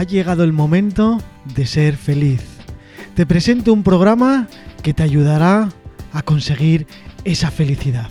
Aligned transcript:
ha 0.00 0.04
llegado 0.04 0.44
el 0.44 0.54
momento 0.54 1.18
de 1.54 1.66
ser 1.66 1.94
feliz. 1.94 2.42
Te 3.14 3.26
presento 3.26 3.70
un 3.70 3.82
programa 3.82 4.48
que 4.82 4.94
te 4.94 5.02
ayudará 5.02 5.68
a 6.14 6.22
conseguir 6.22 6.86
esa 7.24 7.50
felicidad. 7.50 8.08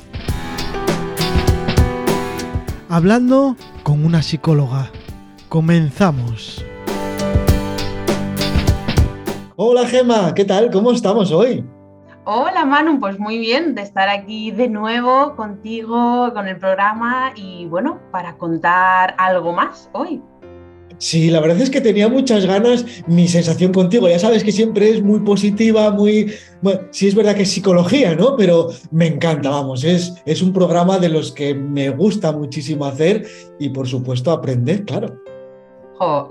Hablando 2.90 3.56
con 3.82 4.06
una 4.06 4.22
psicóloga. 4.22 4.92
Comenzamos. 5.48 6.64
Hola 9.56 9.88
Gema, 9.88 10.36
¿qué 10.36 10.46
tal? 10.46 10.70
¿Cómo 10.70 10.92
estamos 10.92 11.32
hoy? 11.32 11.66
Hola 12.24 12.66
Manu, 12.66 13.00
pues 13.00 13.18
muy 13.18 13.40
bien 13.40 13.74
de 13.74 13.82
estar 13.82 14.10
aquí 14.10 14.52
de 14.52 14.70
nuevo 14.70 15.36
contigo, 15.36 16.32
con 16.36 16.48
el 16.48 16.60
programa 16.60 17.32
y 17.36 17.66
bueno, 17.66 18.00
para 18.12 18.38
contar 18.38 19.16
algo 19.18 19.54
más 19.54 19.90
hoy. 19.94 20.22
Sí, 21.00 21.30
la 21.30 21.40
verdad 21.40 21.62
es 21.62 21.70
que 21.70 21.82
tenía 21.82 22.10
muchas 22.10 22.46
ganas. 22.46 22.86
Mi 23.08 23.28
sensación 23.28 23.72
contigo, 23.72 24.08
ya 24.10 24.20
sabes 24.20 24.44
que 24.44 24.52
siempre 24.52 24.90
es 24.90 25.02
muy 25.02 25.22
positiva, 25.22 25.92
muy. 25.92 26.34
Bueno, 26.62 26.82
sí, 26.92 27.08
es 27.08 27.16
verdad 27.16 27.36
que 27.36 27.44
es 27.44 27.50
psicología, 27.50 28.16
¿no? 28.16 28.36
Pero 28.36 28.70
me 28.92 29.08
encanta, 29.08 29.50
vamos. 29.50 29.84
Es, 29.84 30.14
es 30.26 30.42
un 30.42 30.52
programa 30.54 31.00
de 31.00 31.10
los 31.10 31.32
que 31.32 31.56
me 31.56 31.90
gusta 31.90 32.34
muchísimo 32.34 32.86
hacer 32.86 33.26
y, 33.60 33.70
por 33.70 33.88
supuesto, 33.88 34.32
aprender, 34.32 34.84
claro 34.84 35.29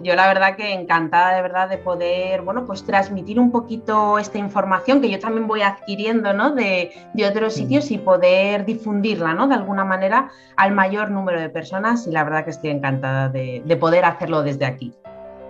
yo 0.02 0.14
la 0.14 0.26
verdad 0.26 0.56
que 0.56 0.72
encantada 0.72 1.36
de 1.36 1.42
verdad 1.42 1.68
de 1.68 1.76
poder, 1.76 2.40
bueno, 2.42 2.64
pues 2.64 2.84
transmitir 2.84 3.38
un 3.38 3.50
poquito 3.50 4.18
esta 4.18 4.38
información 4.38 5.02
que 5.02 5.10
yo 5.10 5.18
también 5.18 5.46
voy 5.46 5.60
adquiriendo, 5.60 6.32
¿no? 6.32 6.54
De, 6.54 6.92
otros 7.28 7.54
sitios 7.54 7.90
y 7.90 7.98
poder 7.98 8.64
difundirla, 8.64 9.34
¿no? 9.34 9.48
De 9.48 9.54
alguna 9.54 9.84
manera 9.84 10.30
al 10.56 10.72
mayor 10.72 11.10
número 11.10 11.40
de 11.40 11.50
personas 11.50 12.06
y 12.06 12.10
la 12.10 12.24
verdad 12.24 12.44
que 12.44 12.50
estoy 12.50 12.70
encantada 12.70 13.28
de, 13.28 13.62
de 13.64 13.76
poder 13.76 14.06
hacerlo 14.06 14.42
desde 14.42 14.64
aquí. 14.64 14.94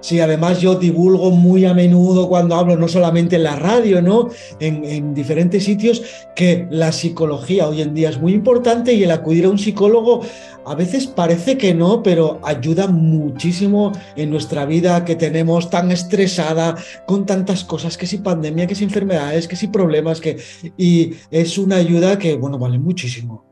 Sí, 0.00 0.20
además 0.20 0.60
yo 0.60 0.76
divulgo 0.76 1.30
muy 1.30 1.64
a 1.64 1.74
menudo 1.74 2.28
cuando 2.28 2.54
hablo, 2.54 2.76
no 2.76 2.86
solamente 2.86 3.36
en 3.36 3.42
la 3.42 3.56
radio, 3.56 4.00
¿no? 4.00 4.28
En, 4.60 5.12
diferentes 5.12 5.64
sitios, 5.64 6.02
que 6.36 6.68
la 6.70 6.92
psicología 6.92 7.68
hoy 7.68 7.82
en 7.82 7.94
día 7.94 8.10
es 8.10 8.20
muy 8.20 8.32
importante 8.32 8.92
y 8.92 9.02
el 9.02 9.10
acudir 9.10 9.46
a 9.46 9.50
un 9.50 9.58
psicólogo 9.58 10.22
a 10.64 10.74
veces 10.74 11.06
parece 11.06 11.56
que 11.56 11.74
no, 11.74 12.02
pero 12.02 12.40
ayuda 12.42 12.86
muchísimo 12.88 13.92
en 14.16 14.30
nuestra 14.30 14.66
vida 14.66 15.04
que 15.04 15.16
tenemos 15.16 15.70
tan 15.70 15.90
estresada, 15.90 16.76
con 17.06 17.24
tantas 17.24 17.64
cosas, 17.64 17.96
que 17.96 18.06
si 18.06 18.18
pandemia, 18.18 18.66
que 18.66 18.74
si 18.74 18.84
enfermedades, 18.84 19.48
que 19.48 19.56
si 19.56 19.68
problemas, 19.68 20.20
que... 20.20 20.36
Y 20.76 21.14
es 21.30 21.56
una 21.56 21.76
ayuda 21.76 22.18
que, 22.18 22.36
bueno, 22.36 22.58
vale 22.58 22.78
muchísimo. 22.78 23.47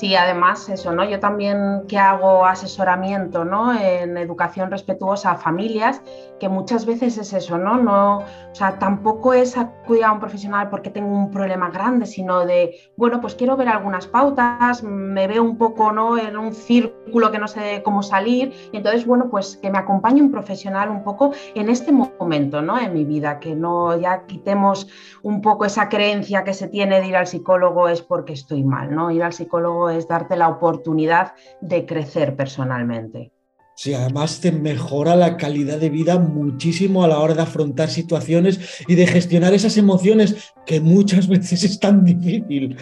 Sí, 0.00 0.16
además 0.16 0.66
eso, 0.70 0.92
¿no? 0.92 1.04
Yo 1.04 1.20
también 1.20 1.82
que 1.86 1.98
hago 1.98 2.46
asesoramiento, 2.46 3.44
¿no? 3.44 3.78
En 3.78 4.16
educación 4.16 4.70
respetuosa 4.70 5.32
a 5.32 5.36
familias, 5.36 6.00
que 6.40 6.48
muchas 6.48 6.86
veces 6.86 7.18
es 7.18 7.34
eso, 7.34 7.58
¿no? 7.58 7.76
No, 7.76 8.20
o 8.20 8.54
sea, 8.54 8.78
tampoco 8.78 9.34
es 9.34 9.58
acudir 9.58 10.04
a 10.04 10.12
un 10.12 10.18
profesional 10.18 10.70
porque 10.70 10.88
tengo 10.88 11.14
un 11.14 11.30
problema 11.30 11.68
grande, 11.68 12.06
sino 12.06 12.46
de, 12.46 12.76
bueno, 12.96 13.20
pues 13.20 13.34
quiero 13.34 13.58
ver 13.58 13.68
algunas 13.68 14.06
pautas, 14.06 14.82
me 14.82 15.26
veo 15.26 15.42
un 15.42 15.58
poco, 15.58 15.92
¿no? 15.92 16.16
En 16.16 16.38
un 16.38 16.54
círculo 16.54 17.30
que 17.30 17.38
no 17.38 17.46
sé 17.46 17.82
cómo 17.84 18.02
salir, 18.02 18.54
y 18.72 18.78
entonces, 18.78 19.04
bueno, 19.04 19.28
pues 19.30 19.58
que 19.58 19.70
me 19.70 19.76
acompañe 19.76 20.22
un 20.22 20.32
profesional 20.32 20.88
un 20.88 21.04
poco 21.04 21.32
en 21.54 21.68
este 21.68 21.92
momento, 21.92 22.62
¿no? 22.62 22.78
En 22.78 22.94
mi 22.94 23.04
vida, 23.04 23.38
que 23.38 23.54
no 23.54 24.00
ya 24.00 24.24
quitemos 24.24 24.88
un 25.22 25.42
poco 25.42 25.66
esa 25.66 25.90
creencia 25.90 26.42
que 26.42 26.54
se 26.54 26.68
tiene 26.68 27.00
de 27.00 27.06
ir 27.08 27.16
al 27.16 27.26
psicólogo 27.26 27.86
es 27.86 28.00
porque 28.00 28.32
estoy 28.32 28.64
mal, 28.64 28.94
¿no? 28.94 29.10
Ir 29.10 29.22
al 29.22 29.34
psicólogo 29.34 29.89
es 29.90 30.08
darte 30.08 30.36
la 30.36 30.48
oportunidad 30.48 31.32
de 31.60 31.86
crecer 31.86 32.36
personalmente. 32.36 33.32
Sí, 33.76 33.94
además 33.94 34.40
te 34.40 34.52
mejora 34.52 35.16
la 35.16 35.38
calidad 35.38 35.78
de 35.78 35.88
vida 35.88 36.18
muchísimo 36.18 37.02
a 37.02 37.08
la 37.08 37.18
hora 37.18 37.32
de 37.32 37.40
afrontar 37.40 37.88
situaciones 37.88 38.82
y 38.86 38.94
de 38.94 39.06
gestionar 39.06 39.54
esas 39.54 39.78
emociones 39.78 40.52
que 40.66 40.80
muchas 40.80 41.28
veces 41.28 41.64
es 41.64 41.80
tan 41.80 42.04
difícil. 42.04 42.76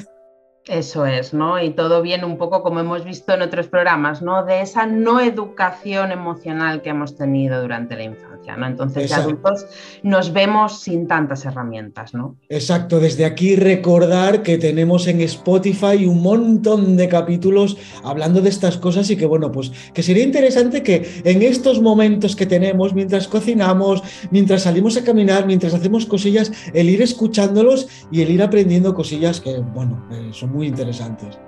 Eso 0.68 1.06
es, 1.06 1.32
¿no? 1.32 1.62
Y 1.62 1.70
todo 1.70 2.02
viene 2.02 2.26
un 2.26 2.36
poco 2.36 2.62
como 2.62 2.80
hemos 2.80 3.02
visto 3.02 3.32
en 3.32 3.40
otros 3.40 3.68
programas, 3.68 4.20
¿no? 4.20 4.44
De 4.44 4.60
esa 4.60 4.86
no 4.86 5.18
educación 5.18 6.12
emocional 6.12 6.82
que 6.82 6.90
hemos 6.90 7.16
tenido 7.16 7.62
durante 7.62 7.96
la 7.96 8.04
infancia, 8.04 8.54
¿no? 8.56 8.66
Entonces, 8.66 9.08
de 9.08 9.14
adultos 9.14 9.66
nos 10.02 10.32
vemos 10.34 10.80
sin 10.80 11.06
tantas 11.06 11.46
herramientas, 11.46 12.12
¿no? 12.12 12.36
Exacto, 12.50 13.00
desde 13.00 13.24
aquí 13.24 13.56
recordar 13.56 14.42
que 14.42 14.58
tenemos 14.58 15.06
en 15.06 15.22
Spotify 15.22 16.04
un 16.04 16.22
montón 16.22 16.98
de 16.98 17.08
capítulos 17.08 17.78
hablando 18.04 18.42
de 18.42 18.50
estas 18.50 18.76
cosas 18.76 19.08
y 19.08 19.16
que, 19.16 19.24
bueno, 19.24 19.50
pues 19.50 19.72
que 19.94 20.02
sería 20.02 20.24
interesante 20.24 20.82
que 20.82 21.22
en 21.24 21.40
estos 21.40 21.80
momentos 21.80 22.36
que 22.36 22.44
tenemos, 22.44 22.92
mientras 22.92 23.26
cocinamos, 23.26 24.02
mientras 24.30 24.62
salimos 24.62 24.98
a 24.98 25.04
caminar, 25.04 25.46
mientras 25.46 25.72
hacemos 25.72 26.04
cosillas, 26.04 26.52
el 26.74 26.90
ir 26.90 27.00
escuchándolos 27.00 27.88
y 28.12 28.20
el 28.20 28.30
ir 28.30 28.42
aprendiendo 28.42 28.94
cosillas 28.94 29.40
que, 29.40 29.58
bueno, 29.58 30.06
eh, 30.12 30.30
son 30.32 30.52
muy 30.52 30.57
muy 30.58 30.66
interesantes. 30.66 31.38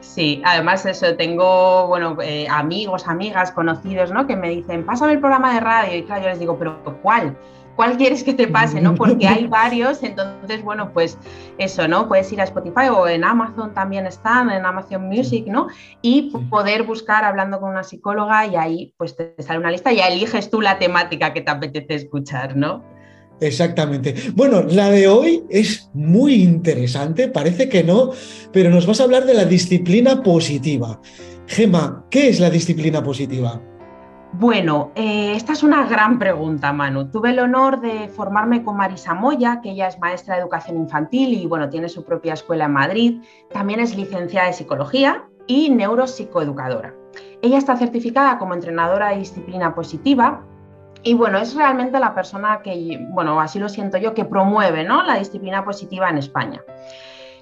Sí, 0.00 0.40
además 0.44 0.86
eso, 0.86 1.14
tengo, 1.16 1.88
bueno, 1.88 2.16
eh, 2.22 2.46
amigos, 2.48 3.06
amigas, 3.06 3.50
conocidos, 3.52 4.10
¿no? 4.10 4.26
Que 4.26 4.36
me 4.36 4.48
dicen, 4.48 4.86
pásame 4.86 5.12
el 5.12 5.20
programa 5.20 5.52
de 5.54 5.60
radio. 5.60 5.96
Y 5.98 6.04
claro, 6.04 6.22
yo 6.22 6.28
les 6.28 6.38
digo, 6.38 6.56
pero 6.58 6.82
¿cuál? 7.02 7.36
¿Cuál 7.76 7.96
quieres 7.96 8.22
que 8.22 8.34
te 8.34 8.46
pase, 8.46 8.80
no? 8.80 8.94
Porque 8.94 9.26
hay 9.26 9.46
varios, 9.60 10.02
entonces, 10.02 10.62
bueno, 10.62 10.92
pues 10.92 11.18
eso, 11.58 11.88
¿no? 11.88 12.08
Puedes 12.08 12.32
ir 12.32 12.40
a 12.40 12.44
Spotify 12.44 12.88
o 12.92 13.08
en 13.08 13.24
Amazon 13.24 13.74
también 13.74 14.06
están, 14.06 14.50
en 14.50 14.64
Amazon 14.64 15.08
Music, 15.08 15.46
¿no? 15.46 15.68
Y 16.02 16.30
poder 16.50 16.84
buscar 16.84 17.24
hablando 17.24 17.60
con 17.60 17.70
una 17.70 17.82
psicóloga 17.82 18.46
y 18.46 18.56
ahí 18.56 18.94
pues 18.96 19.16
te 19.16 19.34
sale 19.38 19.58
una 19.58 19.70
lista 19.70 19.92
y 19.92 19.96
ya 19.96 20.08
eliges 20.08 20.50
tú 20.50 20.60
la 20.60 20.78
temática 20.78 21.32
que 21.32 21.40
te 21.40 21.50
apetece 21.50 21.94
escuchar, 21.94 22.56
¿no? 22.56 22.82
Exactamente. 23.40 24.14
Bueno, 24.34 24.62
la 24.62 24.90
de 24.90 25.08
hoy 25.08 25.44
es 25.48 25.90
muy 25.94 26.34
interesante, 26.34 27.28
parece 27.28 27.68
que 27.68 27.82
no, 27.82 28.10
pero 28.52 28.70
nos 28.70 28.86
vas 28.86 29.00
a 29.00 29.04
hablar 29.04 29.24
de 29.24 29.34
la 29.34 29.44
disciplina 29.44 30.22
positiva. 30.22 31.00
Gema, 31.46 32.04
¿qué 32.10 32.28
es 32.28 32.38
la 32.38 32.50
disciplina 32.50 33.02
positiva? 33.02 33.60
Bueno, 34.32 34.92
eh, 34.94 35.32
esta 35.34 35.54
es 35.54 35.64
una 35.64 35.86
gran 35.86 36.20
pregunta, 36.20 36.72
Manu. 36.72 37.10
Tuve 37.10 37.30
el 37.30 37.40
honor 37.40 37.80
de 37.80 38.08
formarme 38.08 38.62
con 38.62 38.76
Marisa 38.76 39.12
Moya, 39.12 39.60
que 39.60 39.72
ella 39.72 39.88
es 39.88 39.98
maestra 39.98 40.36
de 40.36 40.42
educación 40.42 40.76
infantil 40.76 41.34
y 41.34 41.46
bueno, 41.46 41.68
tiene 41.68 41.88
su 41.88 42.04
propia 42.04 42.34
escuela 42.34 42.66
en 42.66 42.72
Madrid. 42.72 43.22
También 43.52 43.80
es 43.80 43.96
licenciada 43.96 44.46
de 44.46 44.52
psicología 44.52 45.24
y 45.48 45.70
neuropsicoeducadora. 45.70 46.94
Ella 47.42 47.58
está 47.58 47.76
certificada 47.76 48.38
como 48.38 48.54
entrenadora 48.54 49.10
de 49.10 49.18
disciplina 49.18 49.74
positiva 49.74 50.46
y 51.02 51.14
bueno, 51.14 51.38
es 51.38 51.54
realmente 51.54 51.98
la 51.98 52.14
persona 52.14 52.60
que, 52.62 53.06
bueno, 53.10 53.40
así 53.40 53.58
lo 53.58 53.68
siento 53.68 53.98
yo, 53.98 54.14
que 54.14 54.24
promueve 54.24 54.84
¿no? 54.84 55.02
la 55.02 55.16
disciplina 55.16 55.64
positiva 55.64 56.08
en 56.08 56.18
España. 56.18 56.62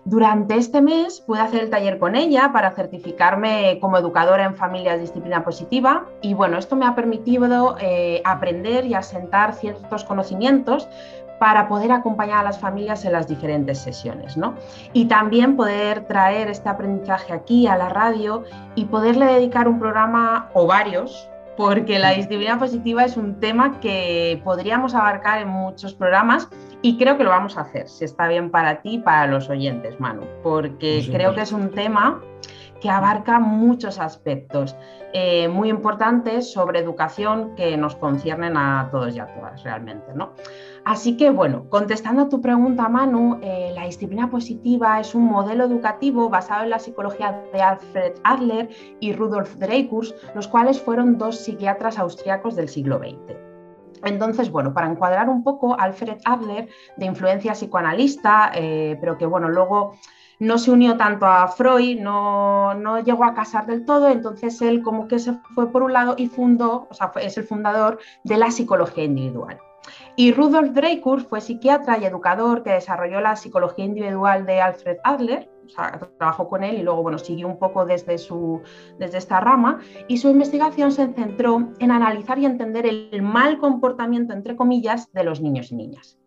Durante 0.05 0.57
este 0.57 0.81
mes 0.81 1.21
pude 1.21 1.41
hacer 1.41 1.65
el 1.65 1.71
taller 1.71 1.99
con 1.99 2.17
ella 2.17 2.51
para 2.53 2.71
certificarme 2.71 3.79
como 3.81 3.99
educadora 3.99 4.45
en 4.45 4.55
familias 4.55 4.95
de 4.95 5.03
disciplina 5.03 5.45
positiva 5.45 6.07
y 6.23 6.35
bueno, 6.35 6.57
esto 6.57 6.77
me 6.77 6.87
ha 6.87 6.95
permitido 6.95 7.77
eh, 7.81 8.23
aprender 8.25 8.87
y 8.87 8.95
asentar 8.95 9.55
ciertos 9.55 10.05
conocimientos 10.05 10.89
para 11.39 11.69
poder 11.69 11.93
acompañar 11.93 12.39
a 12.39 12.43
las 12.43 12.59
familias 12.59 13.05
en 13.05 13.13
las 13.13 13.29
diferentes 13.29 13.79
sesiones, 13.79 14.37
¿no? 14.37 14.55
Y 14.93 15.07
también 15.07 15.57
poder 15.57 16.07
traer 16.07 16.49
este 16.49 16.69
aprendizaje 16.69 17.33
aquí 17.33 17.67
a 17.67 17.77
la 17.77 17.89
radio 17.89 18.45
y 18.75 18.87
poderle 18.87 19.27
dedicar 19.27 19.69
un 19.69 19.79
programa 19.79 20.49
o 20.55 20.67
varios 20.67 21.29
porque 21.59 21.99
la 21.99 22.13
disciplina 22.13 22.57
positiva 22.57 23.05
es 23.05 23.17
un 23.17 23.41
tema 23.41 23.81
que 23.81 24.41
podríamos 24.45 24.95
abarcar 24.95 25.43
en 25.43 25.49
muchos 25.49 25.93
programas 25.93 26.49
y 26.83 26.97
creo 26.97 27.19
que 27.19 27.25
lo 27.25 27.31
vamos 27.31 27.59
a 27.59 27.63
hacer, 27.63 27.89
si 27.89 28.05
está 28.05 28.29
bien 28.29 28.49
para 28.49 28.81
ti 28.81 28.95
y 28.95 28.99
para 29.01 29.27
los 29.27 29.51
oyentes, 29.51 29.99
Manu, 29.99 30.23
porque 30.45 31.05
creo 31.11 31.35
que 31.35 31.41
es 31.41 31.51
un 31.51 31.73
tema 31.73 32.23
que 32.81 32.91
abarca 32.91 33.39
muchos 33.41 33.99
aspectos 33.99 34.77
eh, 35.13 35.49
muy 35.49 35.71
importantes 35.71 36.53
sobre 36.53 36.81
educación 36.81 37.55
que 37.57 37.77
nos 37.77 37.97
conciernen 37.97 38.57
a 38.57 38.89
todos 38.91 39.17
y 39.17 39.21
a 39.21 39.27
todas 39.27 39.63
realmente. 39.63 40.13
¿no? 40.15 40.33
Así 40.85 41.17
que 41.17 41.31
bueno, 41.31 41.69
contestando 41.69 42.23
a 42.23 42.29
tu 42.29 42.41
pregunta, 42.41 42.89
Manu, 42.89 43.39
eh, 43.43 43.73
la 43.75 43.85
disciplina 43.85 44.31
positiva 44.31 45.01
es 45.01 45.15
un 45.15 45.25
modelo 45.25 45.65
educativo 45.65 46.29
basado 46.29 46.65
en 46.65 46.71
la 46.71 46.79
psicología 46.79 47.43
de 47.53 47.61
Alfred 47.63 48.13
Adler 48.25 48.69
y 49.01 49.13
Rudolf 49.13 49.57
Dreikurs, 49.57 50.15
los 50.35 50.49
cuales 50.49 50.81
fueron 50.81 51.19
dos 51.19 51.39
psiquiatras 51.39 51.99
austriacos 51.99 52.55
del 52.55 52.69
siglo 52.69 52.99
XX. 52.99 53.37
Entonces, 54.05 54.51
bueno, 54.51 54.73
para 54.73 54.91
encuadrar 54.91 55.29
un 55.29 55.43
poco, 55.43 55.79
Alfred 55.79 56.19
Adler, 56.25 56.69
de 56.97 57.07
influencia 57.07 57.53
psicoanalista, 57.53 58.53
eh, 58.55 58.97
pero 59.01 59.19
que 59.19 59.27
bueno, 59.27 59.49
luego 59.49 59.95
no 60.39 60.59
se 60.59 60.71
unió 60.71 60.97
tanto 60.97 61.27
a 61.27 61.49
Freud, 61.49 62.01
no, 62.01 63.01
llegó 63.05 63.25
a 63.25 63.35
casar 63.35 63.67
del 63.67 63.85
todo, 63.85 64.09
entonces 64.09 64.61
él 64.63 64.83
como 64.83 65.09
que 65.09 65.19
se 65.19 65.35
fue 65.55 65.71
por 65.71 65.83
un 65.83 65.93
lado 65.93 66.15
y 66.17 66.29
fundó, 66.29 66.87
o 66.91 66.95
sea, 66.95 67.13
es 67.21 67.37
el 67.39 67.45
fundador 67.45 67.99
de 68.25 68.37
la 68.37 68.51
psicología 68.51 69.05
individual. 69.05 69.59
Y 70.17 70.33
Rudolf 70.33 70.73
Dreikurs 70.73 71.27
fue 71.27 71.41
psiquiatra 71.41 71.99
y 71.99 72.05
educador 72.05 72.63
que 72.63 72.73
desarrolló 72.73 73.21
la 73.21 73.37
psicología 73.37 73.85
individual 73.85 74.45
de 74.47 74.61
Alfred 74.61 74.99
Adler 75.05 75.49
trabajó 76.19 76.49
con 76.49 76.65
él 76.65 76.79
y 76.79 76.83
luego 76.83 77.03
bueno, 77.03 77.19
siguió 77.19 77.47
un 77.47 77.59
poco 77.59 77.85
desde, 77.85 78.19
su, 78.19 78.63
desde 78.99 79.19
esta 79.19 79.41
rama 79.41 79.81
y 80.07 80.19
su 80.19 80.29
investigación 80.29 80.93
se 80.93 81.13
centró 81.13 81.73
en 81.79 81.91
analizar 81.91 82.39
y 82.39 82.47
entender 82.47 82.87
el 82.87 83.23
mal 83.23 83.59
comportamiento, 83.59 84.33
entre 84.33 84.57
comillas, 84.57 85.13
de 85.13 85.25
los 85.25 85.41
niños 85.41 85.71
y 85.73 85.77
niñas. 85.77 86.19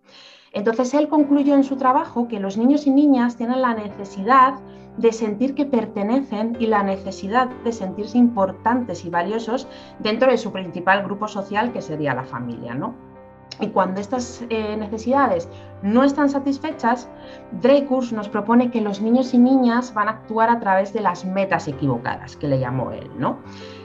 Entonces 0.53 0.93
él 0.93 1.07
concluyó 1.07 1.55
en 1.55 1.63
su 1.63 1.77
trabajo 1.77 2.27
que 2.27 2.39
los 2.39 2.57
niños 2.57 2.85
y 2.85 2.91
niñas 2.91 3.37
tienen 3.37 3.61
la 3.61 3.73
necesidad 3.73 4.55
de 4.97 5.13
sentir 5.13 5.55
que 5.55 5.65
pertenecen 5.65 6.57
y 6.59 6.67
la 6.67 6.83
necesidad 6.83 7.47
de 7.63 7.71
sentirse 7.71 8.17
importantes 8.17 9.05
y 9.05 9.09
valiosos 9.09 9.67
dentro 9.99 10.29
de 10.29 10.37
su 10.37 10.51
principal 10.51 11.03
grupo 11.03 11.27
social 11.29 11.71
que 11.71 11.81
sería 11.81 12.13
la 12.13 12.25
familia, 12.25 12.73
¿no? 12.73 12.93
Y 13.59 13.67
cuando 13.67 14.01
estas 14.01 14.43
eh, 14.49 14.75
necesidades 14.77 15.47
no 15.83 16.03
están 16.03 16.29
satisfechas, 16.29 17.09
Dreykus 17.61 18.11
nos 18.11 18.27
propone 18.27 18.71
que 18.71 18.81
los 18.81 19.01
niños 19.01 19.33
y 19.33 19.37
niñas 19.37 19.93
van 19.93 20.07
a 20.07 20.11
actuar 20.11 20.49
a 20.49 20.59
través 20.59 20.93
de 20.93 21.01
las 21.01 21.25
metas 21.25 21.67
equivocadas, 21.67 22.35
que 22.37 22.47
le 22.47 22.59
llamó 22.59 22.91
él, 22.91 23.09
¿no? 23.17 23.39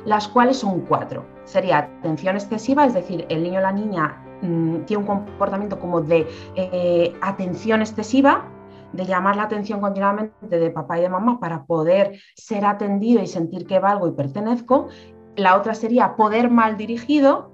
Las 0.04 0.28
cuales 0.28 0.58
son 0.58 0.80
cuatro. 0.80 1.26
Sería 1.44 1.78
atención 1.78 2.36
excesiva, 2.36 2.86
es 2.86 2.94
decir, 2.94 3.26
el 3.28 3.42
niño 3.42 3.58
o 3.58 3.62
la 3.62 3.72
niña 3.72 4.25
mm, 4.42 4.84
tiene 4.84 5.02
un 5.02 5.06
comportamiento 5.06 5.78
como 5.78 6.00
de 6.00 6.26
eh, 6.54 7.14
atención 7.20 7.80
excesiva, 7.80 8.48
de 8.92 9.04
llamar 9.04 9.36
la 9.36 9.44
atención 9.44 9.80
continuamente 9.80 10.58
de 10.58 10.70
papá 10.70 10.98
y 10.98 11.02
de 11.02 11.08
mamá 11.08 11.38
para 11.40 11.64
poder 11.64 12.18
ser 12.34 12.64
atendido 12.64 13.22
y 13.22 13.26
sentir 13.26 13.66
que 13.66 13.78
valgo 13.78 14.08
y 14.08 14.12
pertenezco. 14.12 14.88
La 15.36 15.56
otra 15.56 15.74
sería 15.74 16.16
poder 16.16 16.50
mal 16.50 16.76
dirigido, 16.76 17.50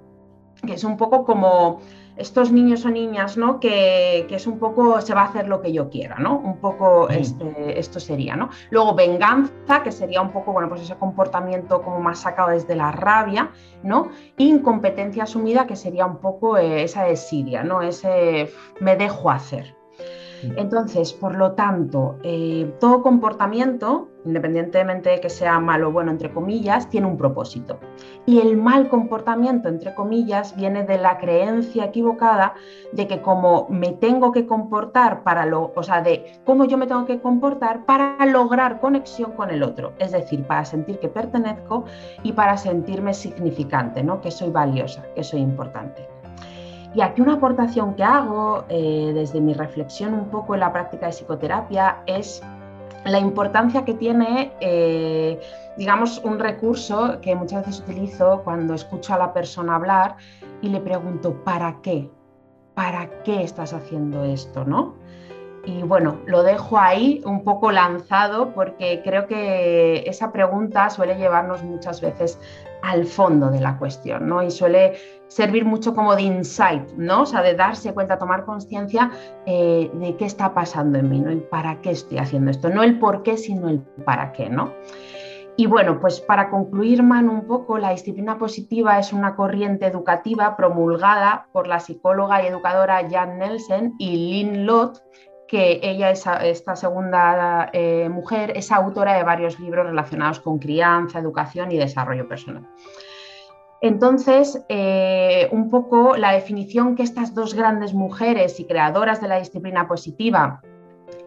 que 0.65 0.73
es 0.73 0.83
un 0.83 0.97
poco 0.97 1.25
como 1.25 1.79
estos 2.15 2.51
niños 2.51 2.85
o 2.85 2.89
niñas, 2.89 3.37
¿no? 3.37 3.59
Que, 3.59 4.27
es 4.29 4.47
un 4.47 4.59
poco, 4.59 5.01
se 5.01 5.13
va 5.13 5.21
a 5.21 5.25
hacer 5.25 5.47
lo 5.47 5.61
que 5.61 5.71
yo 5.71 5.89
quiera, 5.89 6.17
¿no? 6.19 6.37
Un 6.37 6.57
poco 6.57 7.09
este, 7.09 7.79
esto 7.79 7.99
sería, 7.99 8.35
¿no? 8.35 8.49
Luego 8.69 8.95
venganza, 8.95 9.83
que 9.83 9.91
sería 9.91 10.21
un 10.21 10.31
poco, 10.31 10.51
bueno, 10.51 10.69
pues 10.69 10.81
ese 10.81 10.95
comportamiento 10.95 11.81
como 11.81 11.99
más 11.99 12.19
sacado 12.19 12.49
desde 12.49 12.75
la 12.75 12.91
rabia, 12.91 13.51
¿no? 13.83 14.09
Incompetencia 14.37 15.23
asumida, 15.23 15.67
que 15.67 15.75
sería 15.75 16.05
un 16.05 16.17
poco 16.17 16.57
eh, 16.57 16.83
esa 16.83 17.03
desidia, 17.03 17.63
¿no? 17.63 17.81
Ese 17.81 18.49
me 18.79 18.95
dejo 18.95 19.29
hacer, 19.29 19.75
entonces, 20.57 21.13
por 21.13 21.35
lo 21.35 21.53
tanto, 21.53 22.17
eh, 22.23 22.73
todo 22.79 23.01
comportamiento, 23.01 24.09
independientemente 24.25 25.09
de 25.09 25.19
que 25.19 25.29
sea 25.29 25.59
malo 25.59 25.89
o 25.89 25.91
bueno, 25.91 26.11
entre 26.11 26.31
comillas, 26.31 26.89
tiene 26.89 27.07
un 27.07 27.17
propósito. 27.17 27.79
Y 28.25 28.39
el 28.39 28.57
mal 28.57 28.89
comportamiento, 28.89 29.69
entre 29.69 29.93
comillas, 29.93 30.55
viene 30.55 30.83
de 30.83 30.97
la 30.97 31.17
creencia 31.17 31.85
equivocada 31.85 32.53
de 32.91 33.07
que 33.07 33.21
como 33.21 33.67
me 33.69 33.91
tengo 33.91 34.31
que 34.31 34.45
comportar 34.45 35.23
para 35.23 35.45
lo, 35.45 35.71
o 35.75 35.83
sea, 35.83 36.01
de 36.01 36.39
cómo 36.45 36.65
yo 36.65 36.77
me 36.77 36.87
tengo 36.87 37.05
que 37.05 37.19
comportar 37.19 37.85
para 37.85 38.25
lograr 38.25 38.79
conexión 38.79 39.31
con 39.33 39.49
el 39.49 39.63
otro, 39.63 39.93
es 39.99 40.11
decir, 40.11 40.43
para 40.45 40.65
sentir 40.65 40.99
que 40.99 41.09
pertenezco 41.09 41.85
y 42.23 42.33
para 42.33 42.57
sentirme 42.57 43.13
significante, 43.13 44.03
¿no? 44.03 44.21
Que 44.21 44.31
soy 44.31 44.49
valiosa, 44.49 45.03
que 45.15 45.23
soy 45.23 45.41
importante. 45.41 46.07
Y 46.95 47.01
aquí 47.01 47.21
una 47.21 47.33
aportación 47.33 47.95
que 47.95 48.03
hago 48.03 48.65
eh, 48.69 49.11
desde 49.15 49.41
mi 49.41 49.53
reflexión 49.53 50.13
un 50.13 50.29
poco 50.29 50.53
en 50.53 50.59
la 50.59 50.71
práctica 50.71 51.07
de 51.07 51.11
psicoterapia 51.11 52.03
es 52.05 52.41
la 53.05 53.19
importancia 53.19 53.83
que 53.83 53.93
tiene, 53.93 54.53
eh, 54.61 55.39
digamos, 55.77 56.19
un 56.23 56.39
recurso 56.39 57.19
que 57.21 57.35
muchas 57.35 57.65
veces 57.65 57.81
utilizo 57.81 58.41
cuando 58.43 58.73
escucho 58.73 59.13
a 59.13 59.17
la 59.17 59.33
persona 59.33 59.75
hablar 59.75 60.15
y 60.61 60.69
le 60.69 60.79
pregunto, 60.79 61.43
¿para 61.43 61.81
qué? 61.81 62.09
¿Para 62.73 63.23
qué 63.23 63.43
estás 63.43 63.73
haciendo 63.73 64.23
esto? 64.23 64.63
¿no? 64.63 64.95
Y 65.65 65.81
bueno, 65.83 66.19
lo 66.25 66.43
dejo 66.43 66.77
ahí 66.77 67.21
un 67.25 67.43
poco 67.45 67.71
lanzado 67.71 68.53
porque 68.53 69.01
creo 69.01 69.27
que 69.27 70.03
esa 70.05 70.33
pregunta 70.33 70.89
suele 70.89 71.15
llevarnos 71.15 71.63
muchas 71.63 72.01
veces 72.01 72.37
al 72.81 73.05
fondo 73.05 73.49
de 73.49 73.61
la 73.61 73.77
cuestión, 73.77 74.27
¿no? 74.27 74.43
Y 74.43 74.51
suele 74.51 74.93
servir 75.27 75.63
mucho 75.63 75.95
como 75.95 76.15
de 76.15 76.23
insight, 76.23 76.91
¿no? 76.97 77.21
O 77.21 77.25
sea, 77.25 77.41
de 77.41 77.55
darse 77.55 77.93
cuenta, 77.93 78.17
tomar 78.17 78.43
conciencia 78.43 79.09
eh, 79.45 79.89
de 79.93 80.17
qué 80.17 80.25
está 80.25 80.53
pasando 80.53 80.99
en 80.99 81.09
mí, 81.09 81.21
¿no? 81.21 81.31
Y 81.31 81.39
para 81.39 81.79
qué 81.81 81.91
estoy 81.91 82.17
haciendo 82.17 82.51
esto. 82.51 82.69
No 82.69 82.83
el 82.83 82.99
por 82.99 83.23
qué, 83.23 83.37
sino 83.37 83.69
el 83.69 83.79
para 83.79 84.33
qué, 84.33 84.49
¿no? 84.49 84.73
Y 85.55 85.67
bueno, 85.67 85.99
pues 85.99 86.19
para 86.19 86.49
concluir, 86.49 87.03
Manu, 87.03 87.31
un 87.31 87.45
poco, 87.45 87.77
la 87.77 87.91
disciplina 87.91 88.39
positiva 88.39 88.97
es 88.97 89.13
una 89.13 89.35
corriente 89.35 89.85
educativa 89.85 90.57
promulgada 90.57 91.47
por 91.53 91.67
la 91.67 91.79
psicóloga 91.79 92.43
y 92.43 92.47
educadora 92.47 93.07
Jan 93.09 93.37
Nelson 93.37 93.93
y 93.99 94.43
Lynn 94.43 94.65
Lott, 94.65 95.03
que 95.47 95.79
ella, 95.83 96.11
esta 96.11 96.75
segunda 96.75 97.69
eh, 97.73 98.09
mujer, 98.09 98.53
es 98.55 98.71
autora 98.71 99.13
de 99.13 99.23
varios 99.23 99.59
libros 99.59 99.85
relacionados 99.85 100.39
con 100.39 100.59
crianza, 100.59 101.19
educación 101.19 101.71
y 101.71 101.77
desarrollo 101.77 102.27
personal. 102.27 102.67
Entonces, 103.81 104.63
eh, 104.69 105.49
un 105.51 105.69
poco 105.69 106.15
la 106.15 106.31
definición 106.31 106.95
que 106.95 107.03
estas 107.03 107.35
dos 107.35 107.53
grandes 107.53 107.93
mujeres 107.93 108.59
y 108.59 108.65
creadoras 108.65 109.19
de 109.19 109.27
la 109.27 109.39
disciplina 109.39 109.87
positiva 109.89 110.61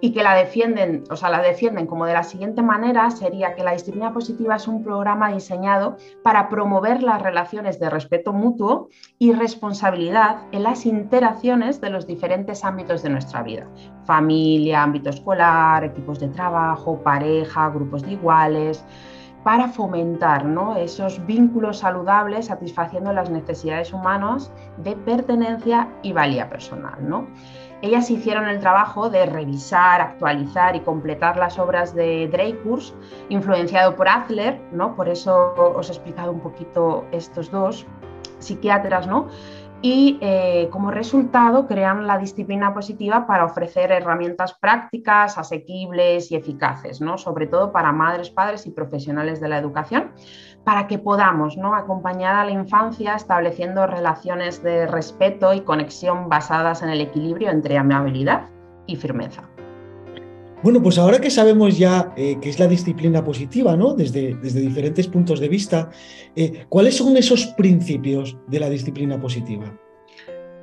y 0.00 0.12
que 0.12 0.22
la 0.22 0.34
defienden, 0.34 1.04
o 1.10 1.16
sea, 1.16 1.30
la 1.30 1.40
defienden 1.40 1.86
como 1.86 2.06
de 2.06 2.12
la 2.12 2.22
siguiente 2.22 2.62
manera 2.62 3.10
sería 3.10 3.54
que 3.54 3.64
la 3.64 3.72
disciplina 3.72 4.12
positiva 4.12 4.56
es 4.56 4.68
un 4.68 4.82
programa 4.82 5.32
diseñado 5.32 5.96
para 6.22 6.48
promover 6.48 7.02
las 7.02 7.22
relaciones 7.22 7.80
de 7.80 7.90
respeto 7.90 8.32
mutuo 8.32 8.88
y 9.18 9.32
responsabilidad 9.32 10.38
en 10.52 10.62
las 10.62 10.86
interacciones 10.86 11.80
de 11.80 11.90
los 11.90 12.06
diferentes 12.06 12.64
ámbitos 12.64 13.02
de 13.02 13.10
nuestra 13.10 13.42
vida. 13.42 13.66
Familia, 14.04 14.82
ámbito 14.82 15.10
escolar, 15.10 15.84
equipos 15.84 16.20
de 16.20 16.28
trabajo, 16.28 17.00
pareja, 17.02 17.68
grupos 17.70 18.02
de 18.02 18.12
iguales 18.12 18.84
para 19.46 19.68
fomentar 19.68 20.44
esos 20.78 21.24
vínculos 21.24 21.78
saludables 21.78 22.46
satisfaciendo 22.46 23.12
las 23.12 23.30
necesidades 23.30 23.92
humanas 23.92 24.50
de 24.78 24.96
pertenencia 24.96 25.88
y 26.02 26.12
valía 26.12 26.50
personal. 26.50 26.96
¿no? 26.98 27.28
Ellas 27.82 28.10
hicieron 28.10 28.48
el 28.48 28.58
trabajo 28.58 29.10
de 29.10 29.26
revisar, 29.26 30.00
actualizar 30.00 30.74
y 30.76 30.80
completar 30.80 31.36
las 31.36 31.58
obras 31.58 31.94
de 31.94 32.26
Dreyfus, 32.28 32.94
influenciado 33.28 33.94
por 33.96 34.08
Adler, 34.08 34.60
¿no? 34.72 34.96
por 34.96 35.08
eso 35.08 35.54
os 35.76 35.90
he 35.90 35.92
explicado 35.92 36.32
un 36.32 36.40
poquito 36.40 37.04
estos 37.12 37.50
dos 37.50 37.86
psiquiatras, 38.38 39.06
¿no? 39.06 39.28
y 39.82 40.18
eh, 40.20 40.68
como 40.72 40.90
resultado 40.90 41.66
crean 41.66 42.06
la 42.06 42.18
disciplina 42.18 42.72
positiva 42.72 43.26
para 43.26 43.44
ofrecer 43.44 43.92
herramientas 43.92 44.54
prácticas, 44.54 45.36
asequibles 45.36 46.32
y 46.32 46.36
eficaces, 46.36 47.00
¿no? 47.00 47.18
sobre 47.18 47.46
todo 47.46 47.72
para 47.72 47.92
madres, 47.92 48.30
padres 48.30 48.66
y 48.66 48.70
profesionales 48.70 49.40
de 49.40 49.48
la 49.48 49.58
educación, 49.58 50.12
para 50.66 50.88
que 50.88 50.98
podamos 50.98 51.56
¿no? 51.56 51.76
acompañar 51.76 52.34
a 52.34 52.44
la 52.44 52.50
infancia 52.50 53.14
estableciendo 53.14 53.86
relaciones 53.86 54.64
de 54.64 54.88
respeto 54.88 55.54
y 55.54 55.60
conexión 55.60 56.28
basadas 56.28 56.82
en 56.82 56.88
el 56.88 57.00
equilibrio 57.00 57.50
entre 57.50 57.78
amabilidad 57.78 58.48
y 58.84 58.96
firmeza. 58.96 59.48
Bueno, 60.64 60.82
pues 60.82 60.98
ahora 60.98 61.20
que 61.20 61.30
sabemos 61.30 61.78
ya 61.78 62.12
eh, 62.16 62.38
qué 62.40 62.48
es 62.48 62.58
la 62.58 62.66
disciplina 62.66 63.22
positiva, 63.22 63.76
¿no? 63.76 63.94
Desde, 63.94 64.34
desde 64.34 64.58
diferentes 64.58 65.06
puntos 65.06 65.38
de 65.38 65.48
vista, 65.48 65.88
eh, 66.34 66.66
¿cuáles 66.68 66.96
son 66.96 67.16
esos 67.16 67.46
principios 67.56 68.36
de 68.48 68.58
la 68.58 68.68
disciplina 68.68 69.20
positiva? 69.20 69.72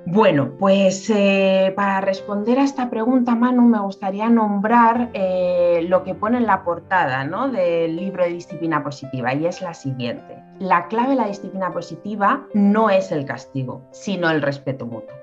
Bueno, 0.05 0.51
pues 0.59 1.09
eh, 1.09 1.71
para 1.75 2.01
responder 2.01 2.59
a 2.59 2.63
esta 2.63 2.89
pregunta, 2.89 3.35
Manu, 3.35 3.61
me 3.61 3.79
gustaría 3.79 4.29
nombrar 4.29 5.11
lo 5.13 6.03
que 6.03 6.13
pone 6.13 6.37
en 6.37 6.45
la 6.45 6.63
portada 6.63 7.23
¿no? 7.23 7.49
del 7.49 7.95
libro 7.95 8.23
de 8.23 8.31
disciplina 8.31 8.83
positiva 8.83 9.33
y 9.33 9.45
es 9.45 9.61
la 9.61 9.73
siguiente. 9.73 10.43
La 10.59 10.87
clave 10.87 11.11
de 11.11 11.15
la 11.15 11.27
disciplina 11.27 11.71
positiva 11.71 12.45
no 12.53 12.89
es 12.89 13.11
el 13.11 13.25
castigo, 13.25 13.81
sino 13.91 14.29
el 14.29 14.41
respeto 14.41 14.85
mutuo. 14.85 15.15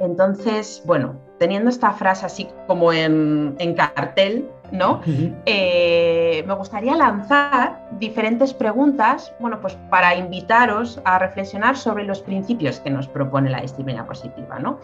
Entonces, 0.00 0.82
bueno, 0.84 1.14
teniendo 1.38 1.70
esta 1.70 1.92
frase 1.92 2.26
así 2.26 2.48
como 2.66 2.92
en, 2.92 3.56
cartel, 3.76 4.48
¿no? 4.72 5.00
Eh, 5.46 6.42
me 6.46 6.54
gustaría 6.54 6.96
lanzar 6.96 7.86
diferentes 7.98 8.54
preguntas, 8.54 9.32
bueno, 9.38 9.60
pues 9.60 9.76
para 9.90 10.16
invitaros 10.16 11.00
a 11.04 11.18
reflexionar 11.18 11.76
sobre 11.76 12.04
los 12.04 12.20
principios 12.20 12.80
que 12.80 12.90
nos 12.90 13.06
propone 13.06 13.50
la 13.50 13.60
disciplina 13.60 14.06
positiva, 14.06 14.58
¿no? 14.58 14.80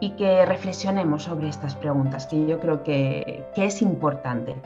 Y 0.00 0.10
que 0.10 0.46
reflexionemos 0.46 1.24
sobre 1.24 1.48
estas 1.48 1.74
preguntas, 1.74 2.26
que 2.26 2.46
yo 2.46 2.58
creo 2.58 2.82
que, 2.82 3.44
que 3.54 3.66
es 3.66 3.82
importante. 3.82 4.56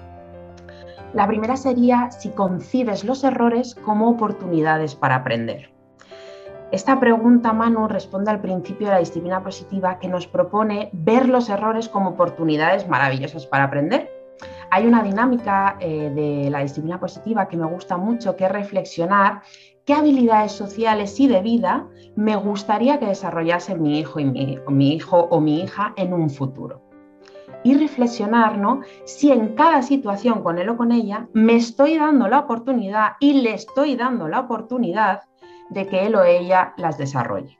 La 1.12 1.26
primera 1.26 1.57
sería 1.57 2.11
si 2.11 2.31
concibes 2.31 3.04
los 3.04 3.25
errores 3.25 3.75
como 3.75 4.09
oportunidades 4.09 4.95
para 4.95 5.16
aprender. 5.16 5.71
Esta 6.71 6.99
pregunta, 6.99 7.52
Manu, 7.52 7.87
responde 7.87 8.31
al 8.31 8.40
principio 8.40 8.87
de 8.87 8.95
la 8.95 8.99
disciplina 9.00 9.42
positiva 9.42 9.99
que 9.99 10.09
nos 10.09 10.26
propone 10.26 10.88
ver 10.92 11.28
los 11.28 11.50
errores 11.50 11.88
como 11.88 12.11
oportunidades 12.11 12.88
maravillosas 12.88 13.47
para 13.47 13.64
aprender. 13.64 14.11
Hay 14.75 14.87
una 14.87 15.02
dinámica 15.02 15.76
eh, 15.81 16.11
de 16.14 16.49
la 16.49 16.61
disciplina 16.61 16.99
positiva 16.99 17.47
que 17.47 17.59
me 17.59 17.67
gusta 17.67 17.99
mucho, 17.99 18.37
que 18.37 18.47
es 18.47 18.52
reflexionar 18.52 19.43
qué 19.85 19.93
habilidades 19.93 20.52
sociales 20.52 21.21
y 21.21 21.29
de 21.29 21.43
vida 21.43 21.87
me 22.17 22.37
gustaría 22.37 22.99
que 22.99 23.05
desarrollase 23.05 23.75
mi 23.75 23.99
hijo, 23.99 24.19
y 24.19 24.25
mi 24.25 24.95
hijo 24.95 25.29
o 25.31 25.43
mi 25.43 25.61
hija 25.61 25.93
en 25.99 26.14
un 26.14 26.31
futuro. 26.31 26.81
y 27.64 27.75
reflexionar. 27.75 28.59
Si 29.05 29.31
en 29.31 29.55
cada 29.55 29.83
situación 29.83 30.43
con 30.43 30.57
él 30.57 30.71
o 30.71 30.79
con 30.79 30.91
ella 30.91 31.29
me 31.35 31.57
estoy 31.57 31.99
dando 31.99 32.26
la 32.26 32.38
oportunidad 32.38 33.17
y 33.21 33.43
le 33.43 33.52
estoy 33.52 33.95
dando 33.95 34.26
la 34.26 34.41
oportunidad 34.41 35.21
de 35.69 35.87
que 35.87 36.07
él 36.07 36.14
o 36.14 36.25
ella 36.25 36.73
las 36.79 36.97
desarrolle. 36.97 37.59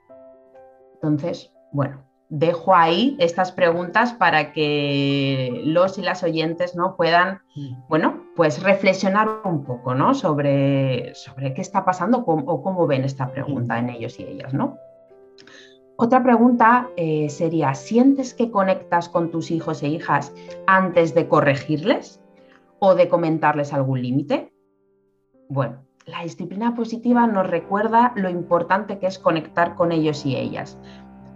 Entonces, 0.95 1.53
bueno, 1.73 2.03
dejo 2.35 2.75
ahí 2.75 3.15
estas 3.19 3.53
preguntas 3.53 4.15
para 4.15 4.55
que 4.55 5.61
los 5.67 5.99
y 5.99 6.03
las 6.03 6.23
oyentes 6.23 6.75
¿no? 6.75 6.97
puedan, 6.97 7.43
bueno, 7.91 8.23
pues 8.37 8.63
reflexionar 8.63 9.29
un 9.45 9.65
poco, 9.65 9.95
¿no? 9.95 10.15
Sobre, 10.15 11.15
sobre 11.15 11.53
qué 11.53 11.61
está 11.61 11.85
pasando 11.85 12.25
o 12.25 12.63
cómo 12.63 12.87
ven 12.87 13.05
esta 13.05 13.31
pregunta 13.31 13.79
en 13.79 13.91
ellos 13.91 14.19
y 14.19 14.23
ellas, 14.23 14.55
¿no? 14.55 14.79
Otra 15.97 16.23
pregunta 16.23 16.89
eh, 16.97 17.29
sería, 17.29 17.75
¿sientes 17.75 18.33
que 18.33 18.51
conectas 18.51 19.11
con 19.11 19.31
tus 19.31 19.51
hijos 19.51 19.83
e 19.83 19.89
hijas 19.89 20.33
antes 20.67 21.15
de 21.15 21.29
corregirles 21.29 22.19
o 22.79 22.95
de 22.95 23.11
comentarles 23.11 23.75
algún 23.75 24.01
límite? 24.01 24.55
Bueno, 25.51 25.85
la 26.07 26.23
disciplina 26.23 26.75
positiva 26.75 27.27
nos 27.27 27.47
recuerda 27.47 28.15
lo 28.17 28.31
importante 28.31 28.99
que 28.99 29.07
es 29.07 29.19
conectar 29.19 29.75
con 29.75 29.93
ellos 29.93 30.25
y 30.25 30.35
ellas. 30.35 30.79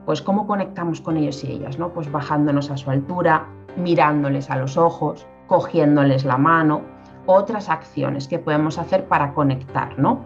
Pues 0.07 0.23
cómo 0.23 0.47
conectamos 0.47 1.01
con 1.01 1.17
ellos 1.17 1.45
y 1.45 1.53
ellas, 1.53 1.79
¿no? 1.79 1.93
Pues 1.93 2.11
bajándonos 2.11 2.71
a 2.71 2.77
su 2.77 2.91
altura, 2.91 3.47
mirándoles 3.77 4.49
a 4.51 4.57
los 4.57 4.77
ojos, 4.77 5.27
cogiéndoles 5.49 6.25
la 6.25 6.39
mano, 6.39 6.83
otras 7.27 7.69
acciones 7.69 8.29
que 8.29 8.39
podemos 8.39 8.79
hacer 8.79 9.07
para 9.07 9.35
conectar, 9.35 9.99
¿no? 9.99 10.25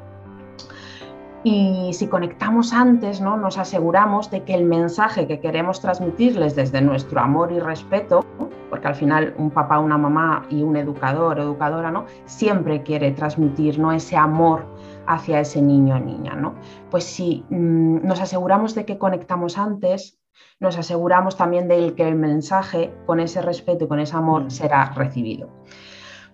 Y 1.42 1.92
si 1.94 2.06
conectamos 2.06 2.74
antes, 2.74 3.22
¿no? 3.22 3.38
nos 3.38 3.56
aseguramos 3.56 4.30
de 4.30 4.44
que 4.44 4.54
el 4.54 4.66
mensaje 4.66 5.26
que 5.26 5.40
queremos 5.40 5.80
transmitirles 5.80 6.54
desde 6.54 6.82
nuestro 6.82 7.18
amor 7.18 7.50
y 7.50 7.58
respeto, 7.58 8.26
porque 8.68 8.88
al 8.88 8.94
final 8.94 9.34
un 9.38 9.50
papá, 9.50 9.78
una 9.78 9.96
mamá 9.96 10.42
y 10.50 10.62
un 10.62 10.76
educador 10.76 11.38
o 11.38 11.42
educadora 11.42 11.90
¿no? 11.90 12.04
siempre 12.26 12.82
quiere 12.82 13.12
transmitir 13.12 13.78
¿no? 13.78 13.90
ese 13.90 14.18
amor 14.18 14.66
hacia 15.12 15.40
ese 15.40 15.60
niño 15.62 15.96
o 15.96 16.00
niña. 16.00 16.34
¿no? 16.34 16.54
Pues 16.90 17.04
si 17.04 17.44
mm, 17.50 18.06
nos 18.06 18.20
aseguramos 18.20 18.74
de 18.74 18.84
que 18.84 18.98
conectamos 18.98 19.58
antes, 19.58 20.18
nos 20.58 20.78
aseguramos 20.78 21.36
también 21.36 21.68
de 21.68 21.94
que 21.94 22.06
el 22.06 22.14
mensaje 22.14 22.94
con 23.06 23.20
ese 23.20 23.42
respeto 23.42 23.84
y 23.84 23.88
con 23.88 24.00
ese 24.00 24.16
amor 24.16 24.44
mm. 24.44 24.50
será 24.50 24.92
recibido 24.94 25.50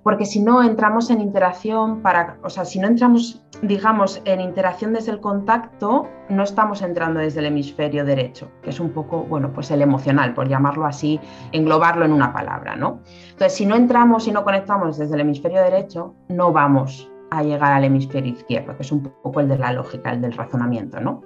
porque 0.06 0.24
si 0.24 0.40
no 0.40 0.62
entramos 0.62 1.10
en 1.10 1.20
interacción 1.20 2.00
para, 2.00 2.38
o 2.44 2.48
sea, 2.48 2.64
si 2.64 2.78
no 2.78 2.86
entramos, 2.86 3.42
digamos, 3.62 4.22
en 4.24 4.40
interacción 4.40 4.92
desde 4.92 5.10
el 5.10 5.18
contacto, 5.18 6.08
no 6.28 6.44
estamos 6.44 6.80
entrando 6.82 7.18
desde 7.18 7.40
el 7.40 7.46
hemisferio 7.46 8.04
derecho, 8.04 8.48
que 8.62 8.70
es 8.70 8.78
un 8.78 8.90
poco, 8.90 9.24
bueno, 9.24 9.52
pues 9.52 9.68
el 9.72 9.82
emocional, 9.82 10.32
por 10.32 10.48
llamarlo 10.48 10.86
así, 10.86 11.18
englobarlo 11.50 12.04
en 12.04 12.12
una 12.12 12.32
palabra, 12.32 12.76
¿no? 12.76 13.00
Entonces, 13.30 13.54
si 13.54 13.66
no 13.66 13.74
entramos 13.74 14.28
y 14.28 14.30
no 14.30 14.44
conectamos 14.44 14.96
desde 14.96 15.16
el 15.16 15.22
hemisferio 15.22 15.60
derecho, 15.60 16.14
no 16.28 16.52
vamos 16.52 17.10
a 17.30 17.42
llegar 17.42 17.72
al 17.72 17.84
hemisferio 17.84 18.32
izquierdo, 18.32 18.76
que 18.76 18.82
es 18.82 18.92
un 18.92 19.02
poco 19.02 19.40
el 19.40 19.48
de 19.48 19.58
la 19.58 19.72
lógica, 19.72 20.12
el 20.12 20.20
del 20.20 20.32
razonamiento, 20.32 21.00
¿no? 21.00 21.22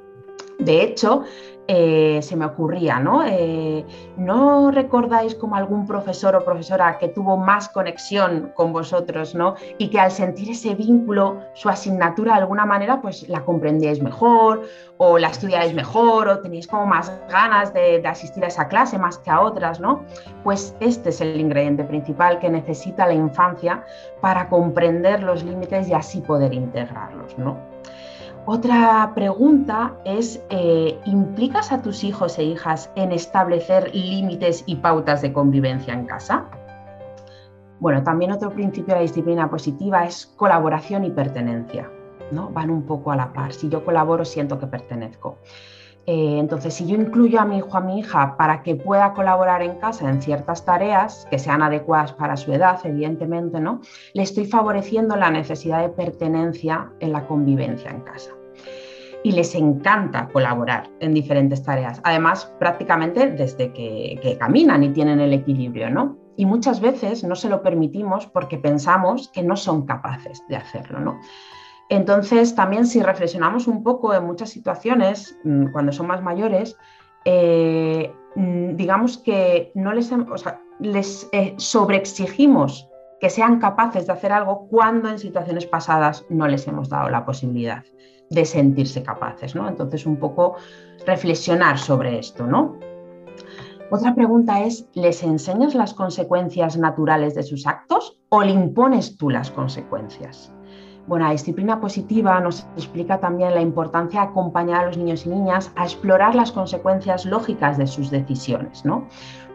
De 0.60 0.82
hecho, 0.82 1.24
eh, 1.72 2.20
se 2.20 2.34
me 2.34 2.46
ocurría, 2.46 2.98
¿no? 2.98 3.22
Eh, 3.24 3.86
¿No 4.16 4.72
recordáis 4.72 5.36
como 5.36 5.54
algún 5.54 5.86
profesor 5.86 6.34
o 6.34 6.44
profesora 6.44 6.98
que 6.98 7.06
tuvo 7.06 7.36
más 7.36 7.68
conexión 7.68 8.50
con 8.56 8.72
vosotros, 8.72 9.36
¿no? 9.36 9.54
Y 9.78 9.88
que 9.88 10.00
al 10.00 10.10
sentir 10.10 10.50
ese 10.50 10.74
vínculo, 10.74 11.38
su 11.54 11.68
asignatura 11.68 12.34
de 12.34 12.40
alguna 12.40 12.66
manera, 12.66 13.00
pues 13.00 13.28
la 13.28 13.44
comprendíais 13.44 14.02
mejor, 14.02 14.62
o 14.96 15.16
la 15.16 15.28
estudiáis 15.28 15.72
mejor, 15.72 16.26
o 16.28 16.40
tenéis 16.40 16.66
como 16.66 16.86
más 16.86 17.12
ganas 17.30 17.72
de, 17.72 18.00
de 18.00 18.08
asistir 18.08 18.44
a 18.44 18.48
esa 18.48 18.66
clase 18.66 18.98
más 18.98 19.18
que 19.18 19.30
a 19.30 19.40
otras, 19.40 19.78
¿no? 19.78 20.02
Pues 20.42 20.74
este 20.80 21.10
es 21.10 21.20
el 21.20 21.38
ingrediente 21.38 21.84
principal 21.84 22.40
que 22.40 22.50
necesita 22.50 23.06
la 23.06 23.14
infancia 23.14 23.84
para 24.20 24.48
comprender 24.48 25.22
los 25.22 25.44
límites 25.44 25.88
y 25.88 25.94
así 25.94 26.20
poder 26.20 26.52
integrarlos, 26.52 27.38
¿no? 27.38 27.56
Otra 28.46 29.12
pregunta 29.14 29.94
es, 30.04 30.42
eh, 30.50 30.98
¿implicas 31.04 31.72
a 31.72 31.82
tus 31.82 32.04
hijos 32.04 32.38
e 32.38 32.44
hijas 32.44 32.90
en 32.96 33.12
establecer 33.12 33.94
límites 33.94 34.64
y 34.66 34.76
pautas 34.76 35.22
de 35.22 35.32
convivencia 35.32 35.92
en 35.92 36.06
casa? 36.06 36.46
Bueno, 37.80 38.02
también 38.02 38.32
otro 38.32 38.50
principio 38.50 38.94
de 38.94 39.00
la 39.00 39.02
disciplina 39.02 39.50
positiva 39.50 40.04
es 40.04 40.26
colaboración 40.26 41.04
y 41.04 41.10
pertenencia. 41.10 41.90
¿no? 42.30 42.48
Van 42.50 42.70
un 42.70 42.82
poco 42.82 43.10
a 43.10 43.16
la 43.16 43.32
par. 43.32 43.52
Si 43.52 43.68
yo 43.68 43.84
colaboro, 43.84 44.24
siento 44.24 44.58
que 44.58 44.66
pertenezco. 44.66 45.38
Eh, 46.12 46.38
entonces, 46.40 46.74
si 46.74 46.86
yo 46.86 46.96
incluyo 46.96 47.38
a 47.38 47.44
mi 47.44 47.58
hijo, 47.58 47.76
a 47.76 47.80
mi 47.80 48.00
hija, 48.00 48.36
para 48.36 48.64
que 48.64 48.74
pueda 48.74 49.12
colaborar 49.12 49.62
en 49.62 49.76
casa 49.76 50.10
en 50.10 50.20
ciertas 50.20 50.64
tareas 50.64 51.24
que 51.30 51.38
sean 51.38 51.62
adecuadas 51.62 52.12
para 52.12 52.36
su 52.36 52.52
edad, 52.52 52.80
evidentemente, 52.82 53.60
¿no? 53.60 53.80
Le 54.12 54.24
estoy 54.24 54.46
favoreciendo 54.46 55.14
la 55.14 55.30
necesidad 55.30 55.82
de 55.82 55.88
pertenencia 55.90 56.90
en 56.98 57.12
la 57.12 57.28
convivencia 57.28 57.92
en 57.92 58.00
casa. 58.00 58.32
Y 59.22 59.30
les 59.30 59.54
encanta 59.54 60.28
colaborar 60.32 60.90
en 60.98 61.14
diferentes 61.14 61.62
tareas, 61.62 62.00
además 62.02 62.52
prácticamente 62.58 63.28
desde 63.30 63.72
que, 63.72 64.18
que 64.20 64.36
caminan 64.36 64.82
y 64.82 64.88
tienen 64.88 65.20
el 65.20 65.32
equilibrio, 65.32 65.90
¿no? 65.90 66.18
Y 66.36 66.44
muchas 66.44 66.80
veces 66.80 67.22
no 67.22 67.36
se 67.36 67.48
lo 67.48 67.62
permitimos 67.62 68.26
porque 68.26 68.58
pensamos 68.58 69.28
que 69.28 69.44
no 69.44 69.54
son 69.54 69.86
capaces 69.86 70.42
de 70.48 70.56
hacerlo, 70.56 70.98
¿no? 70.98 71.20
Entonces, 71.90 72.54
también 72.54 72.86
si 72.86 73.02
reflexionamos 73.02 73.66
un 73.66 73.82
poco 73.82 74.14
en 74.14 74.24
muchas 74.24 74.50
situaciones, 74.50 75.36
mm, 75.42 75.72
cuando 75.72 75.90
son 75.90 76.06
más 76.06 76.22
mayores, 76.22 76.76
eh, 77.24 78.14
mm, 78.36 78.76
digamos 78.76 79.18
que 79.18 79.72
no 79.74 79.92
les, 79.92 81.28
eh, 81.32 81.54
sobreexigimos 81.58 82.88
que 83.20 83.28
sean 83.28 83.58
capaces 83.58 84.06
de 84.06 84.12
hacer 84.12 84.32
algo 84.32 84.68
cuando 84.68 85.08
en 85.08 85.18
situaciones 85.18 85.66
pasadas 85.66 86.24
no 86.30 86.46
les 86.46 86.66
hemos 86.68 86.88
dado 86.88 87.10
la 87.10 87.26
posibilidad 87.26 87.84
de 88.30 88.44
sentirse 88.44 89.02
capaces, 89.02 89.56
¿no? 89.56 89.68
Entonces, 89.68 90.06
un 90.06 90.16
poco 90.16 90.54
reflexionar 91.04 91.76
sobre 91.76 92.20
esto, 92.20 92.46
¿no? 92.46 92.78
Otra 93.90 94.14
pregunta 94.14 94.62
es, 94.62 94.86
¿les 94.94 95.24
enseñas 95.24 95.74
las 95.74 95.92
consecuencias 95.92 96.78
naturales 96.78 97.34
de 97.34 97.42
sus 97.42 97.66
actos 97.66 98.16
o 98.28 98.42
le 98.42 98.52
impones 98.52 99.16
tú 99.16 99.28
las 99.28 99.50
consecuencias? 99.50 100.52
Bueno, 101.06 101.26
la 101.26 101.32
disciplina 101.32 101.80
positiva 101.80 102.38
nos 102.40 102.66
explica 102.76 103.18
también 103.18 103.54
la 103.54 103.60
importancia 103.60 104.20
de 104.20 104.26
acompañar 104.28 104.84
a 104.84 104.86
los 104.86 104.96
niños 104.96 105.26
y 105.26 105.30
niñas 105.30 105.72
a 105.76 105.84
explorar 105.84 106.34
las 106.34 106.52
consecuencias 106.52 107.24
lógicas 107.24 107.78
de 107.78 107.86
sus 107.86 108.10
decisiones, 108.10 108.84
¿no? 108.84 109.04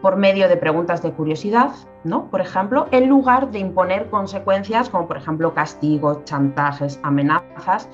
Por 0.02 0.18
medio 0.18 0.50
de 0.50 0.58
preguntas 0.58 1.02
de 1.02 1.12
curiosidad, 1.12 1.72
¿no? 2.04 2.26
Por 2.30 2.42
ejemplo, 2.42 2.88
en 2.92 3.08
lugar 3.08 3.52
de 3.52 3.60
imponer 3.60 4.10
consecuencias 4.10 4.90
como 4.90 5.08
por 5.08 5.18
ejemplo 5.18 5.54
castigos, 5.54 6.26
chantajes, 6.26 7.00
amenazas, 7.04 7.88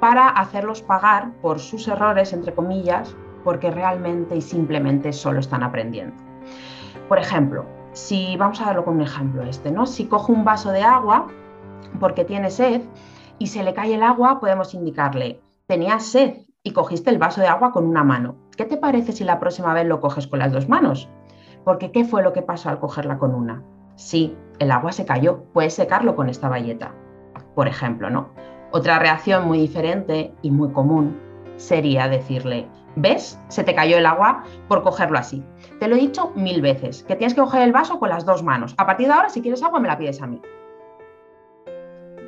para 0.00 0.28
hacerlos 0.28 0.82
pagar 0.82 1.30
por 1.40 1.58
sus 1.60 1.86
errores, 1.88 2.32
entre 2.32 2.52
comillas, 2.52 3.14
porque 3.44 3.70
realmente 3.70 4.36
y 4.36 4.40
simplemente 4.40 5.12
solo 5.12 5.40
están 5.40 5.62
aprendiendo. 5.62 6.14
Por 7.08 7.18
ejemplo, 7.18 7.64
si 7.92 8.36
vamos 8.36 8.60
a 8.60 8.66
darlo 8.66 8.84
con 8.84 8.96
un 8.96 9.02
ejemplo 9.02 9.42
este, 9.44 9.70
¿no? 9.70 9.86
Si 9.86 10.06
cojo 10.06 10.32
un 10.32 10.44
vaso 10.44 10.72
de 10.72 10.82
agua 10.82 11.28
porque 12.00 12.24
tiene 12.24 12.50
sed 12.50 12.82
y 13.38 13.48
se 13.48 13.62
le 13.62 13.74
cae 13.74 13.94
el 13.94 14.02
agua, 14.02 14.40
podemos 14.40 14.74
indicarle, 14.74 15.40
tenías 15.66 16.06
sed 16.06 16.38
y 16.62 16.72
cogiste 16.72 17.10
el 17.10 17.18
vaso 17.18 17.40
de 17.40 17.46
agua 17.46 17.72
con 17.72 17.86
una 17.86 18.04
mano. 18.04 18.36
¿Qué 18.56 18.64
te 18.64 18.76
parece 18.76 19.12
si 19.12 19.24
la 19.24 19.38
próxima 19.38 19.74
vez 19.74 19.86
lo 19.86 20.00
coges 20.00 20.26
con 20.26 20.38
las 20.38 20.52
dos 20.52 20.68
manos? 20.68 21.08
Porque 21.64 21.90
¿qué 21.92 22.04
fue 22.04 22.22
lo 22.22 22.32
que 22.32 22.42
pasó 22.42 22.68
al 22.68 22.78
cogerla 22.78 23.18
con 23.18 23.34
una? 23.34 23.62
Sí, 23.96 24.36
el 24.58 24.70
agua 24.70 24.92
se 24.92 25.04
cayó, 25.04 25.44
puedes 25.52 25.74
secarlo 25.74 26.16
con 26.16 26.28
esta 26.28 26.48
bayeta, 26.48 26.94
por 27.54 27.68
ejemplo, 27.68 28.10
¿no? 28.10 28.30
Otra 28.72 28.98
reacción 28.98 29.46
muy 29.46 29.58
diferente 29.58 30.34
y 30.42 30.50
muy 30.50 30.70
común 30.70 31.18
sería 31.56 32.08
decirle, 32.08 32.66
¿ves? 32.96 33.38
Se 33.48 33.62
te 33.62 33.74
cayó 33.74 33.98
el 33.98 34.06
agua 34.06 34.44
por 34.68 34.82
cogerlo 34.82 35.18
así. 35.18 35.44
Te 35.78 35.88
lo 35.88 35.96
he 35.96 36.00
dicho 36.00 36.32
mil 36.34 36.60
veces, 36.60 37.04
que 37.04 37.16
tienes 37.16 37.34
que 37.34 37.40
coger 37.40 37.62
el 37.62 37.72
vaso 37.72 37.98
con 37.98 38.08
las 38.08 38.24
dos 38.24 38.42
manos. 38.42 38.74
A 38.78 38.86
partir 38.86 39.06
de 39.06 39.12
ahora, 39.12 39.28
si 39.28 39.42
quieres 39.42 39.62
agua, 39.62 39.80
me 39.80 39.88
la 39.88 39.98
pides 39.98 40.20
a 40.22 40.26
mí. 40.26 40.40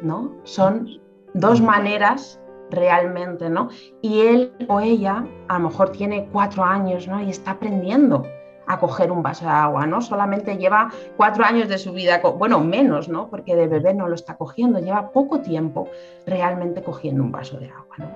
¿No? 0.03 0.33
Son 0.45 1.00
dos 1.35 1.61
maneras 1.61 2.41
realmente, 2.71 3.49
¿no? 3.49 3.69
Y 4.03 4.21
él 4.21 4.53
o 4.69 4.81
ella 4.81 5.25
a 5.49 5.59
lo 5.59 5.69
mejor 5.69 5.91
tiene 5.91 6.29
cuatro 6.33 6.65
años, 6.65 7.07
¿no? 7.07 7.21
Y 7.23 7.31
está 7.31 7.53
aprendiendo 7.53 8.25
a 8.67 8.79
coger 8.79 9.12
un 9.12 9.23
vaso 9.23 9.45
de 9.45 9.50
agua, 9.53 9.87
¿no? 9.87 10.00
Solamente 10.00 10.57
lleva 10.57 10.91
cuatro 11.17 11.45
años 11.45 11.69
de 11.69 11.79
su 11.79 11.93
vida, 11.93 12.21
bueno, 12.37 12.61
menos, 12.61 13.09
¿no? 13.09 13.29
Porque 13.29 13.55
de 13.55 13.69
bebé 13.69 13.95
no 13.95 14.09
lo 14.09 14.15
está 14.15 14.37
cogiendo, 14.37 14.81
lleva 14.81 15.12
poco 15.12 15.41
tiempo 15.41 15.88
realmente 16.26 16.83
cogiendo 16.83 17.23
un 17.23 17.31
vaso 17.31 17.59
de 17.59 17.71
agua, 17.71 17.97
¿no? 17.99 18.07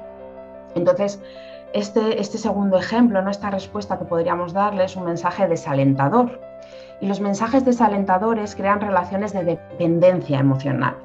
Entonces, 0.75 1.23
este, 1.73 2.21
este 2.21 2.39
segundo 2.39 2.77
ejemplo, 2.77 3.23
¿no? 3.23 3.31
esta 3.31 3.51
respuesta 3.51 3.99
que 3.99 4.05
podríamos 4.05 4.53
darle 4.53 4.85
es 4.85 4.97
un 4.97 5.05
mensaje 5.05 5.47
desalentador. 5.47 6.41
Y 7.01 7.07
los 7.07 7.21
mensajes 7.21 7.65
desalentadores 7.65 8.55
crean 8.55 8.81
relaciones 8.81 9.33
de 9.33 9.45
dependencia 9.45 10.39
emocional 10.39 10.97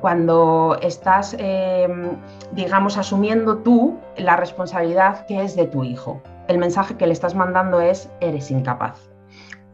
cuando 0.00 0.76
estás, 0.82 1.36
em, 1.38 2.16
digamos, 2.52 2.96
asumiendo 2.96 3.58
tú 3.58 3.98
la 4.16 4.36
responsabilidad 4.36 5.26
que 5.26 5.42
es 5.42 5.56
de 5.56 5.66
tu 5.66 5.84
hijo. 5.84 6.20
El 6.48 6.58
mensaje 6.58 6.96
que 6.96 7.06
le 7.06 7.12
estás 7.12 7.34
mandando 7.34 7.80
es, 7.80 8.10
eres 8.20 8.50
incapaz. 8.50 9.08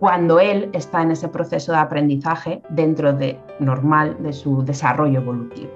cuando 0.01 0.41
él 0.41 0.69
está 0.75 1.01
en 1.01 1.13
ese 1.13 1.29
proceso 1.29 1.73
de 1.73 1.79
aprendizaje 1.79 2.61
dentro 2.69 3.13
de 3.13 3.39
normal 3.59 4.17
de 4.21 4.33
su 4.33 4.63
desarrollo 4.63 5.21
evolutivo. 5.21 5.71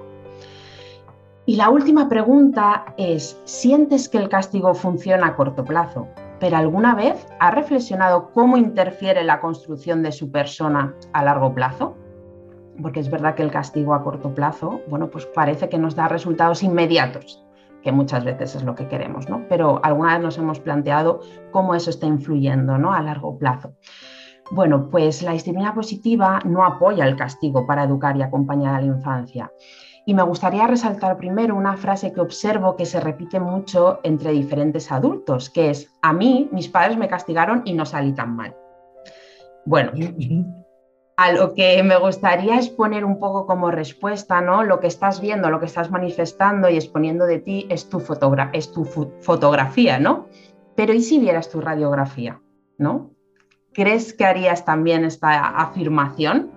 Y 1.45 1.55
la 1.55 1.69
última 1.69 2.07
pregunta 2.09 2.93
es, 2.97 3.41
¿sientes 3.45 4.07
que 4.07 4.19
el 4.19 4.29
castigo 4.29 4.75
funciona 4.75 5.27
a 5.27 5.35
corto 5.35 5.65
plazo? 5.65 6.07
¿Pero 6.39 6.57
alguna 6.57 6.93
vez 6.93 7.25
ha 7.39 7.49
reflexionado 7.49 8.29
cómo 8.33 8.55
interfiere 8.55 9.23
la 9.23 9.39
construcción 9.39 10.03
de 10.03 10.11
su 10.11 10.31
persona 10.31 10.93
a 11.11 11.23
largo 11.23 11.51
plazo? 11.55 11.95
Porque 12.81 12.99
es 12.99 13.09
verdad 13.09 13.35
que 13.35 13.43
el 13.43 13.51
castigo 13.51 13.93
a 13.93 14.03
corto 14.03 14.33
plazo, 14.33 14.81
bueno, 14.87 15.09
pues 15.09 15.25
parece 15.25 15.69
que 15.69 15.77
nos 15.77 15.95
da 15.95 16.07
resultados 16.07 16.63
inmediatos, 16.63 17.43
que 17.83 17.91
muchas 17.91 18.23
veces 18.23 18.55
es 18.55 18.63
lo 18.63 18.75
que 18.75 18.87
queremos, 18.87 19.29
¿no? 19.29 19.45
Pero 19.49 19.79
alguna 19.83 20.13
vez 20.13 20.23
nos 20.23 20.37
hemos 20.37 20.59
planteado 20.59 21.21
cómo 21.51 21.75
eso 21.75 21.89
está 21.89 22.05
influyendo, 22.05 22.77
¿no? 22.77 22.93
A 22.93 23.01
largo 23.01 23.37
plazo. 23.37 23.73
Bueno, 24.51 24.89
pues 24.89 25.21
la 25.21 25.33
disciplina 25.33 25.73
positiva 25.73 26.39
no 26.43 26.65
apoya 26.65 27.05
el 27.05 27.15
castigo 27.15 27.67
para 27.67 27.83
educar 27.83 28.17
y 28.17 28.23
acompañar 28.23 28.75
a 28.75 28.81
la 28.81 28.87
infancia. 28.87 29.51
Y 30.05 30.15
me 30.15 30.23
gustaría 30.23 30.65
resaltar 30.65 31.17
primero 31.17 31.55
una 31.55 31.77
frase 31.77 32.11
que 32.11 32.21
observo 32.21 32.75
que 32.75 32.87
se 32.87 32.99
repite 32.99 33.39
mucho 33.39 33.99
entre 34.01 34.31
diferentes 34.31 34.91
adultos, 34.91 35.51
que 35.51 35.69
es, 35.69 35.93
a 36.01 36.13
mí 36.13 36.49
mis 36.51 36.67
padres 36.67 36.97
me 36.97 37.07
castigaron 37.07 37.61
y 37.63 37.73
no 37.73 37.85
salí 37.85 38.13
tan 38.13 38.35
mal. 38.35 38.55
Bueno, 39.65 39.91
a 41.19 41.33
lo 41.33 41.53
que 41.53 41.83
me 41.83 41.97
gustaría 41.97 42.55
exponer 42.55 43.03
un 43.03 43.19
poco 43.19 43.45
como 43.45 43.71
respuesta, 43.71 44.39
¿no? 44.39 44.63
Lo 44.63 44.79
que 44.79 44.87
estás 44.87 45.19
viendo, 45.19 45.49
lo 45.49 45.59
que 45.59 45.65
estás 45.65 45.91
manifestando 45.91 46.69
y 46.69 46.77
exponiendo 46.77 47.25
de 47.25 47.39
ti 47.39 47.67
es 47.69 47.89
tu, 47.89 48.01
es 48.53 48.71
tu 48.71 48.85
fotografía, 48.85 49.99
¿no? 49.99 50.27
Pero 50.77 50.93
¿y 50.93 51.01
si 51.01 51.19
vieras 51.19 51.49
tu 51.49 51.59
radiografía, 51.59 52.39
¿no? 52.77 53.11
¿Crees 53.73 54.13
que 54.13 54.23
harías 54.23 54.63
también 54.63 55.03
esta 55.03 55.45
afirmación? 55.57 56.51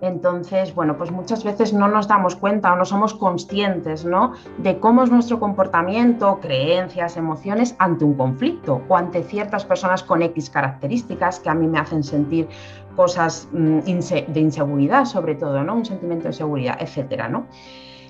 Entonces, 0.00 0.74
bueno, 0.74 0.98
pues 0.98 1.10
muchas 1.10 1.44
veces 1.44 1.72
no 1.72 1.88
nos 1.88 2.08
damos 2.08 2.36
cuenta 2.36 2.72
o 2.72 2.76
no 2.76 2.84
somos 2.84 3.14
conscientes 3.14 4.04
¿no? 4.04 4.34
de 4.58 4.78
cómo 4.78 5.02
es 5.02 5.10
nuestro 5.10 5.40
comportamiento, 5.40 6.40
creencias, 6.40 7.16
emociones 7.16 7.74
ante 7.78 8.04
un 8.04 8.14
conflicto 8.14 8.82
o 8.88 8.96
ante 8.96 9.22
ciertas 9.22 9.64
personas 9.64 10.02
con 10.02 10.20
X 10.20 10.50
características 10.50 11.40
que 11.40 11.48
a 11.48 11.54
mí 11.54 11.66
me 11.66 11.78
hacen 11.78 12.02
sentir 12.02 12.48
cosas 12.96 13.48
mm, 13.52 13.80
de 13.80 14.40
inseguridad, 14.40 15.04
sobre 15.04 15.34
todo, 15.34 15.62
¿no? 15.62 15.74
Un 15.74 15.84
sentimiento 15.84 16.28
de 16.28 16.34
seguridad, 16.34 16.76
etcétera, 16.80 17.28
¿no? 17.28 17.46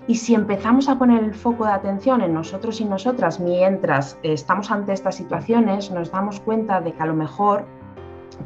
Y 0.06 0.16
si 0.16 0.34
empezamos 0.34 0.88
a 0.88 0.98
poner 0.98 1.24
el 1.24 1.34
foco 1.34 1.64
de 1.64 1.72
atención 1.72 2.20
en 2.20 2.34
nosotros 2.34 2.80
y 2.80 2.84
nosotras 2.84 3.40
mientras 3.40 4.18
estamos 4.22 4.70
ante 4.70 4.92
estas 4.92 5.14
situaciones, 5.14 5.90
nos 5.90 6.10
damos 6.10 6.40
cuenta 6.40 6.82
de 6.82 6.92
que 6.92 7.02
a 7.02 7.06
lo 7.06 7.14
mejor 7.14 7.64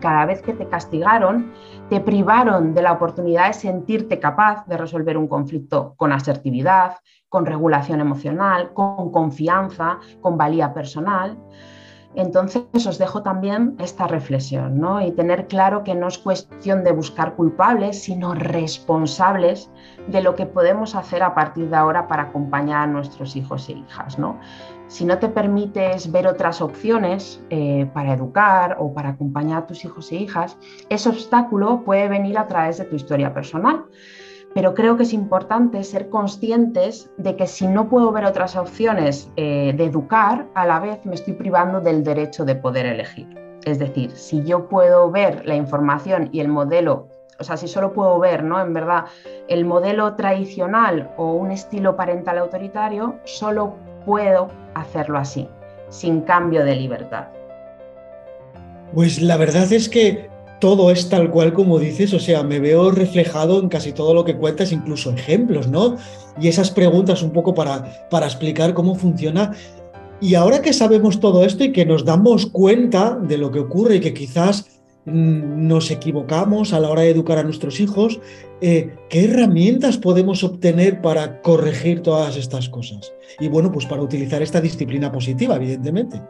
cada 0.01 0.27
vez 0.27 0.43
que 0.43 0.53
te 0.53 0.69
castigaron, 0.69 1.53
te 1.89 2.01
privaron 2.01 2.75
de 2.75 2.83
la 2.83 2.93
oportunidad 2.93 3.49
de 3.49 3.55
sentirte 3.55 4.21
capaz 4.21 4.67
de 4.67 4.77
resolver 4.77 5.17
un 5.17 5.27
conflicto 5.27 5.95
con 5.97 6.13
asertividad, 6.13 6.99
con 7.29 7.47
regulación 7.47 8.01
emocional, 8.01 8.73
con 8.73 9.11
confianza, 9.11 9.99
con 10.21 10.37
valía 10.37 10.73
personal. 10.73 11.39
Entonces 12.15 12.87
os 12.87 12.99
dejo 12.99 13.23
también 13.23 13.77
esta 13.79 14.07
reflexión 14.07 14.81
¿no? 14.81 15.01
y 15.01 15.13
tener 15.13 15.47
claro 15.47 15.85
que 15.85 15.95
no 15.95 16.09
es 16.09 16.19
cuestión 16.19 16.83
de 16.83 16.93
buscar 16.93 17.35
culpables, 17.37 18.03
sino 18.03 18.35
responsables 18.35 19.71
de 20.09 20.23
lo 20.23 20.35
que 20.35 20.47
podemos 20.47 20.95
hacer 20.95 21.23
a 21.23 21.35
partir 21.35 21.69
de 21.69 21.77
ahora 21.77 22.09
para 22.09 22.25
acompañar 22.25 22.85
a 22.85 22.87
nuestros 22.87 23.37
hijos 23.37 23.69
e 23.69 23.73
hijas. 23.73 24.19
¿no? 24.19 24.41
Si 24.89 25.05
no 25.05 25.19
te 25.19 25.29
permites 25.29 26.11
ver 26.11 26.27
otras 26.27 26.63
opciones 26.63 27.43
eh, 27.51 27.89
para 27.93 28.15
educar 28.15 28.77
o 28.81 28.93
para 28.95 29.11
acompañar 29.11 29.65
a 29.65 29.67
tus 29.67 29.85
hijos 29.85 30.11
e 30.11 30.17
hijas, 30.17 30.57
ese 30.89 31.11
obstáculo 31.11 31.85
puede 31.85 32.09
venir 32.09 32.39
a 32.39 32.47
través 32.47 32.79
de 32.79 32.85
tu 32.85 32.97
historia 32.97 33.35
personal. 33.35 33.85
Pero 34.55 34.75
creo 34.75 34.97
que 34.97 35.03
es 35.03 35.13
importante 35.13 35.85
ser 35.85 36.09
conscientes 36.09 37.11
de 37.17 37.37
que 37.37 37.47
si 37.47 37.67
no 37.67 37.89
puedo 37.89 38.11
ver 38.13 38.25
otras 38.25 38.57
opciones 38.57 39.31
eh, 39.37 39.73
de 39.77 39.85
educar, 39.85 40.47
a 40.55 40.67
la 40.67 40.81
vez 40.81 41.05
me 41.05 41.15
estoy 41.15 41.35
privando 41.35 41.81
del 41.81 42.03
derecho 42.03 42.45
de 42.45 42.55
poder 42.55 42.87
elegir. 42.87 43.29
Es 43.65 43.79
decir, 43.79 44.11
si 44.13 44.43
yo 44.45 44.69
puedo 44.69 45.11
ver 45.11 45.45
la 45.47 45.55
información 45.55 46.31
y 46.33 46.41
el 46.41 46.49
modelo 46.49 47.09
o 47.41 47.45
sea, 47.45 47.57
si 47.57 47.69
solo 47.69 47.93
puedo 47.93 48.19
ver, 48.19 48.43
¿no? 48.43 48.61
En 48.61 48.75
verdad, 48.75 49.05
el 49.47 49.65
modelo 49.65 50.15
tradicional 50.15 51.11
o 51.17 51.35
un 51.35 51.53
estilo 51.53 51.97
parental 51.97 52.39
autoritario, 52.39 53.15
solo 53.25 53.77
puedo 54.05 54.49
hacerlo 54.75 55.19
así, 55.19 55.49
sin 55.89 56.23
cambio 56.23 56.65
de 56.65 56.75
libertad. 56.75 57.29
Pues 58.93 59.21
la 59.21 59.37
verdad 59.37 59.73
es 59.73 59.89
que 59.89 60.29
todo 60.61 60.91
es 60.91 61.09
tal 61.09 61.31
cual 61.31 61.53
como 61.53 61.79
dices, 61.79 62.13
o 62.15 62.21
sea, 62.21 62.43
me 62.43 62.61
veo 62.61 62.91
reflejado 62.91 63.61
en 63.61 63.69
casi 63.69 63.93
todo 63.93 64.15
lo 64.15 64.25
que 64.25 64.37
cuentas, 64.37 64.73
incluso 64.73 65.13
ejemplos, 65.13 65.69
¿no? 65.69 65.97
Y 66.41 66.49
esas 66.49 66.71
preguntas 66.71 67.23
un 67.23 67.31
poco 67.31 67.55
para, 67.55 68.09
para 68.11 68.27
explicar 68.27 68.75
cómo 68.75 68.95
funciona. 68.95 69.53
Y 70.21 70.35
ahora 70.35 70.63
que 70.63 70.73
sabemos 70.73 71.21
todo 71.21 71.45
esto 71.45 71.65
y 71.65 71.73
que 71.73 71.87
nos 71.87 72.05
damos 72.05 72.47
cuenta 72.47 73.17
de 73.17 73.39
lo 73.39 73.51
que 73.53 73.61
ocurre 73.61 73.97
y 73.97 74.01
que 74.01 74.15
quizás 74.15 74.79
Mm, 75.09 75.67
nos 75.67 75.91
equivocamos 75.91 76.75
a 76.75 76.81
la 76.81 76.91
hora 76.91 77.03
de 77.03 77.11
educar 77.11 77.39
a 77.39 77.43
nuestros 77.43 77.81
hijos, 77.81 78.21
eh, 78.61 78.95
¿qué 79.09 79.25
herramientas 79.25 79.97
podemos 79.97 80.45
obtener 80.45 81.01
para 81.01 81.41
corregir 81.41 82.03
todas 82.03 82.37
estas 82.37 82.69
cosas? 82.69 83.13
Y 83.41 83.49
bueno, 83.49 83.73
pues 83.73 83.87
para 83.87 84.03
utilizar 84.03 84.43
esta 84.43 84.61
disciplina 84.61 85.11
positiva, 85.11 85.57
evidentemente. 85.57 86.21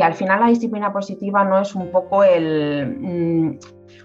Y 0.00 0.02
al 0.02 0.14
final 0.14 0.40
la 0.40 0.46
disciplina 0.46 0.94
positiva 0.94 1.44
no 1.44 1.60
es 1.60 1.74
un 1.74 1.90
poco 1.90 2.24
el... 2.24 2.96
Mm, 3.00 3.58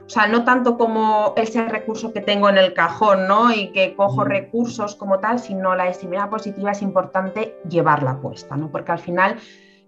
o 0.06 0.10
sea, 0.10 0.28
no 0.28 0.44
tanto 0.44 0.78
como 0.78 1.34
ese 1.38 1.70
recurso 1.70 2.12
que 2.12 2.20
tengo 2.20 2.50
en 2.50 2.58
el 2.58 2.74
cajón, 2.74 3.30
¿no? 3.30 3.54
Y 3.54 3.72
que 3.72 3.96
cojo 3.96 4.26
mm. 4.26 4.28
recursos 4.28 4.96
como 4.96 5.20
tal, 5.20 5.40
sino 5.40 5.74
la 5.74 5.86
disciplina 5.86 6.30
positiva 6.30 6.72
es 6.72 6.82
importante 6.82 7.56
llevarla 7.70 8.20
puesta, 8.20 8.58
¿no? 8.58 8.70
Porque 8.72 8.92
al 8.92 9.00
final 9.00 9.38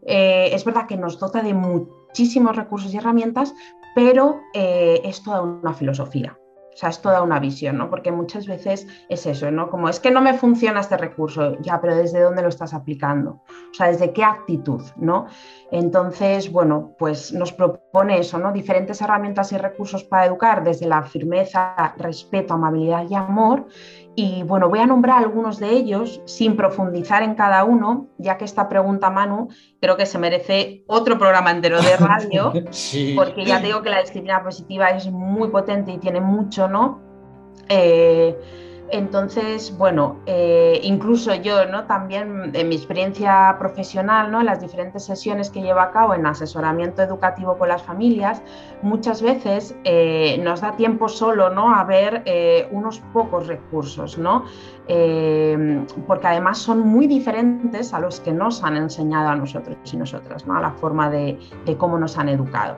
eh, 0.06 0.50
es 0.54 0.64
verdad 0.64 0.88
que 0.88 0.96
nos 0.96 1.20
dota 1.20 1.44
de 1.44 1.54
muchísimos 1.54 2.56
recursos 2.56 2.94
y 2.94 2.98
herramientas, 2.98 3.54
pero 3.94 4.40
eh, 4.54 5.02
es 5.04 5.22
toda 5.22 5.42
una 5.42 5.74
filosofía. 5.74 6.40
O 6.78 6.80
sea, 6.80 6.90
es 6.90 7.02
toda 7.02 7.24
una 7.24 7.40
visión, 7.40 7.80
¿no? 7.80 7.90
Porque 7.90 8.12
muchas 8.12 8.46
veces 8.46 8.86
es 9.10 9.26
eso, 9.26 9.50
¿no? 9.50 9.72
Como 9.72 9.90
es 9.90 10.00
que 10.00 10.12
no 10.12 10.22
me 10.22 10.36
funciona 10.36 10.82
este 10.82 10.96
recurso, 10.96 11.60
ya, 11.60 11.82
pero 11.82 11.96
¿desde 11.96 12.22
dónde 12.22 12.44
lo 12.44 12.50
estás 12.50 12.72
aplicando? 12.72 13.42
O 13.72 13.74
sea, 13.74 13.88
¿desde 13.88 14.14
qué 14.14 14.24
actitud, 14.24 14.84
¿no? 14.96 15.26
Entonces, 15.72 16.52
bueno, 16.52 16.94
pues 17.00 17.34
nos 17.34 17.52
propone 17.52 18.20
eso, 18.20 18.38
¿no? 18.38 18.52
Diferentes 18.52 19.02
herramientas 19.02 19.52
y 19.54 19.58
recursos 19.58 20.04
para 20.04 20.28
educar 20.28 20.64
desde 20.64 20.86
la 20.86 21.02
firmeza, 21.02 21.96
respeto, 21.98 22.54
amabilidad 22.54 23.10
y 23.10 23.16
amor 23.16 23.66
y 24.20 24.42
bueno, 24.42 24.68
voy 24.68 24.80
a 24.80 24.88
nombrar 24.88 25.20
algunos 25.20 25.60
de 25.60 25.70
ellos 25.70 26.24
sin 26.26 26.58
profundizar 26.58 27.22
en 27.22 27.36
cada 27.36 27.64
uno, 27.64 28.08
ya 28.18 28.36
que 28.40 28.46
esta 28.46 28.68
pregunta, 28.68 29.12
Manu, 29.12 29.50
creo 29.80 29.96
que 29.96 30.08
se 30.08 30.18
merece 30.18 30.84
otro 30.88 31.20
programa 31.20 31.52
entero 31.52 31.80
de 31.80 31.96
radio, 31.98 32.52
porque 33.16 33.46
ya 33.46 33.60
digo 33.60 33.84
que 33.84 33.92
la 33.92 34.02
disciplina 34.02 34.44
positiva 34.44 34.90
es 34.90 35.06
muy 35.12 35.50
potente 35.50 35.92
y 35.92 36.00
tiene 36.00 36.20
mucho, 36.20 36.68
¿no? 36.68 37.00
Eh, 37.70 38.36
entonces, 38.90 39.76
bueno, 39.78 40.18
eh, 40.26 40.80
incluso 40.84 41.36
yo, 41.36 41.66
¿no? 41.66 41.86
También 41.86 42.52
en 42.54 42.70
mi 42.70 42.76
experiencia 42.76 43.56
profesional, 43.60 44.32
¿no? 44.32 44.40
En 44.40 44.46
las 44.46 44.62
diferentes 44.62 45.04
sesiones 45.04 45.50
que 45.50 45.62
llevo 45.62 45.80
a 45.80 45.92
cabo 45.92 46.14
en 46.14 46.26
asesoramiento 46.26 47.02
educativo 47.02 47.58
con 47.58 47.70
las 47.70 47.84
familias, 47.84 48.42
muchas 48.82 49.22
veces 49.22 49.76
eh, 49.84 50.40
nos 50.44 50.62
da 50.62 50.76
tiempo 50.76 51.10
solo, 51.10 51.50
¿no? 51.50 51.76
A 51.76 51.84
ver 51.84 52.24
eh, 52.26 52.68
unos 52.72 53.00
pocos 53.14 53.48
recursos, 53.48 54.18
¿no? 54.18 54.46
porque 56.08 56.28
además 56.28 56.60
son 56.60 56.80
muy 56.80 57.08
diferentes 57.08 57.94
a 57.94 58.00
los 58.00 58.22
que 58.22 58.32
nos 58.32 58.64
han 58.64 58.78
enseñado 58.78 59.28
a 59.28 59.36
nosotros 59.36 59.76
y 59.92 59.98
nosotras, 59.98 60.48
¿no? 60.48 60.56
A 60.56 60.62
la 60.62 60.72
forma 60.72 61.10
de, 61.10 61.38
de 61.66 61.76
cómo 61.76 62.00
nos 62.00 62.18
han 62.18 62.30
educado. 62.30 62.78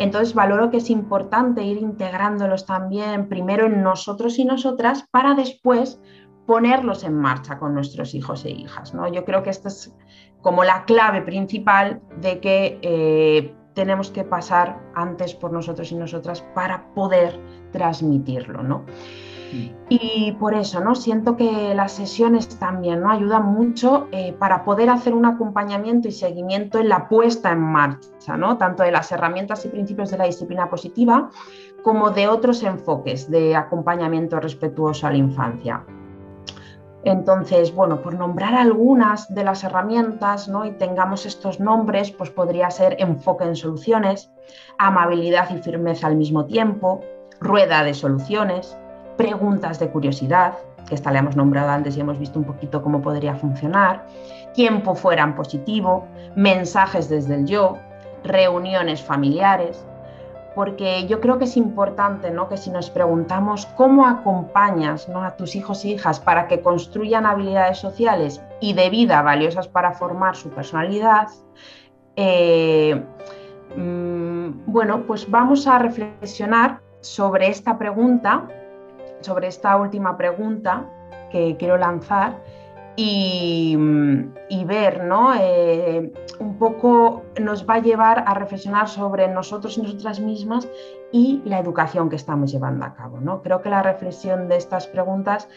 Entonces 0.00 0.32
valoro 0.32 0.70
que 0.70 0.78
es 0.78 0.88
importante 0.88 1.62
ir 1.62 1.76
integrándolos 1.76 2.64
también 2.64 3.28
primero 3.28 3.66
en 3.66 3.82
nosotros 3.82 4.38
y 4.38 4.46
nosotras 4.46 5.04
para 5.10 5.34
después 5.34 6.00
ponerlos 6.46 7.04
en 7.04 7.14
marcha 7.14 7.58
con 7.58 7.74
nuestros 7.74 8.14
hijos 8.14 8.46
e 8.46 8.50
hijas. 8.50 8.94
¿no? 8.94 9.06
Yo 9.12 9.26
creo 9.26 9.42
que 9.42 9.50
esta 9.50 9.68
es 9.68 9.94
como 10.40 10.64
la 10.64 10.86
clave 10.86 11.20
principal 11.20 12.00
de 12.18 12.40
que 12.40 12.78
eh, 12.80 13.54
tenemos 13.74 14.10
que 14.10 14.24
pasar 14.24 14.80
antes 14.94 15.34
por 15.34 15.52
nosotros 15.52 15.92
y 15.92 15.96
nosotras 15.96 16.40
para 16.54 16.94
poder 16.94 17.38
transmitirlo. 17.70 18.62
¿no? 18.62 18.86
Y 19.88 20.32
por 20.38 20.54
eso, 20.54 20.80
¿no? 20.80 20.94
Siento 20.94 21.36
que 21.36 21.74
las 21.74 21.92
sesiones 21.92 22.48
también 22.58 23.00
¿no? 23.00 23.10
ayudan 23.10 23.46
mucho 23.46 24.06
eh, 24.12 24.34
para 24.38 24.64
poder 24.64 24.90
hacer 24.90 25.14
un 25.14 25.26
acompañamiento 25.26 26.08
y 26.08 26.12
seguimiento 26.12 26.78
en 26.78 26.88
la 26.88 27.08
puesta 27.08 27.50
en 27.50 27.60
marcha, 27.60 28.36
¿no? 28.36 28.56
Tanto 28.56 28.82
de 28.82 28.92
las 28.92 29.10
herramientas 29.10 29.64
y 29.64 29.68
principios 29.68 30.10
de 30.10 30.18
la 30.18 30.24
disciplina 30.24 30.70
positiva 30.70 31.30
como 31.82 32.10
de 32.10 32.28
otros 32.28 32.62
enfoques 32.62 33.30
de 33.30 33.56
acompañamiento 33.56 34.38
respetuoso 34.38 35.06
a 35.06 35.10
la 35.10 35.16
infancia. 35.16 35.84
Entonces, 37.02 37.74
bueno, 37.74 38.02
por 38.02 38.14
nombrar 38.14 38.54
algunas 38.54 39.32
de 39.34 39.42
las 39.42 39.64
herramientas, 39.64 40.48
¿no? 40.48 40.66
Y 40.66 40.72
tengamos 40.72 41.24
estos 41.24 41.58
nombres, 41.58 42.10
pues 42.10 42.30
podría 42.30 42.70
ser 42.70 42.96
enfoque 42.98 43.44
en 43.44 43.56
soluciones, 43.56 44.30
amabilidad 44.78 45.48
y 45.50 45.62
firmeza 45.62 46.06
al 46.08 46.16
mismo 46.16 46.44
tiempo, 46.44 47.00
rueda 47.40 47.84
de 47.84 47.94
soluciones, 47.94 48.76
preguntas 49.20 49.78
de 49.78 49.90
curiosidad, 49.90 50.54
que 50.88 50.94
esta 50.94 51.12
la 51.12 51.18
hemos 51.18 51.36
nombrado 51.36 51.68
antes 51.68 51.94
y 51.94 52.00
hemos 52.00 52.18
visto 52.18 52.38
un 52.38 52.46
poquito 52.46 52.82
cómo 52.82 53.02
podría 53.02 53.34
funcionar, 53.34 54.06
tiempo 54.54 54.94
fuera 54.94 55.24
en 55.24 55.34
positivo, 55.34 56.06
mensajes 56.36 57.10
desde 57.10 57.34
el 57.34 57.44
yo, 57.44 57.76
reuniones 58.24 59.02
familiares, 59.02 59.84
porque 60.54 61.06
yo 61.06 61.20
creo 61.20 61.36
que 61.38 61.44
es 61.44 61.58
importante 61.58 62.30
¿no? 62.30 62.48
que 62.48 62.56
si 62.56 62.70
nos 62.70 62.88
preguntamos 62.88 63.66
cómo 63.76 64.06
acompañas 64.06 65.06
¿no? 65.06 65.22
a 65.22 65.36
tus 65.36 65.54
hijos 65.54 65.84
e 65.84 65.90
hijas 65.90 66.18
para 66.18 66.48
que 66.48 66.62
construyan 66.62 67.26
habilidades 67.26 67.76
sociales 67.76 68.40
y 68.58 68.72
de 68.72 68.88
vida 68.88 69.20
valiosas 69.20 69.68
para 69.68 69.92
formar 69.92 70.34
su 70.34 70.48
personalidad, 70.48 71.28
eh, 72.16 73.04
mm, 73.76 74.64
bueno, 74.64 75.02
pues 75.06 75.30
vamos 75.30 75.66
a 75.66 75.78
reflexionar 75.78 76.80
sobre 77.02 77.48
esta 77.48 77.76
pregunta, 77.76 78.48
sobre 79.20 79.48
esta 79.48 79.76
última 79.76 80.16
pregunta 80.16 80.86
que 81.30 81.56
quiero 81.56 81.76
lanzar 81.76 82.36
y, 82.96 84.64
ver, 84.66 85.04
¿no? 85.04 85.32
Eh, 85.34 86.12
un 86.38 86.58
poco 86.58 87.22
nos 87.40 87.68
va 87.68 87.74
a 87.74 87.78
llevar 87.80 88.24
a 88.26 88.34
reflexionar 88.34 88.88
sobre 88.88 89.28
nosotros 89.28 89.78
y 89.78 89.82
nosotras 89.82 90.20
mismas 90.20 90.68
y 91.12 91.40
la 91.44 91.58
educación 91.58 92.08
que 92.08 92.16
estamos 92.16 92.52
llevando 92.52 92.84
a 92.84 92.94
cabo, 92.94 93.20
¿no? 93.20 93.42
Creo 93.42 93.62
que 93.62 93.70
la 93.70 93.82
reflexión 93.82 94.48
de 94.48 94.56
estas 94.56 94.86
preguntas, 94.86 95.48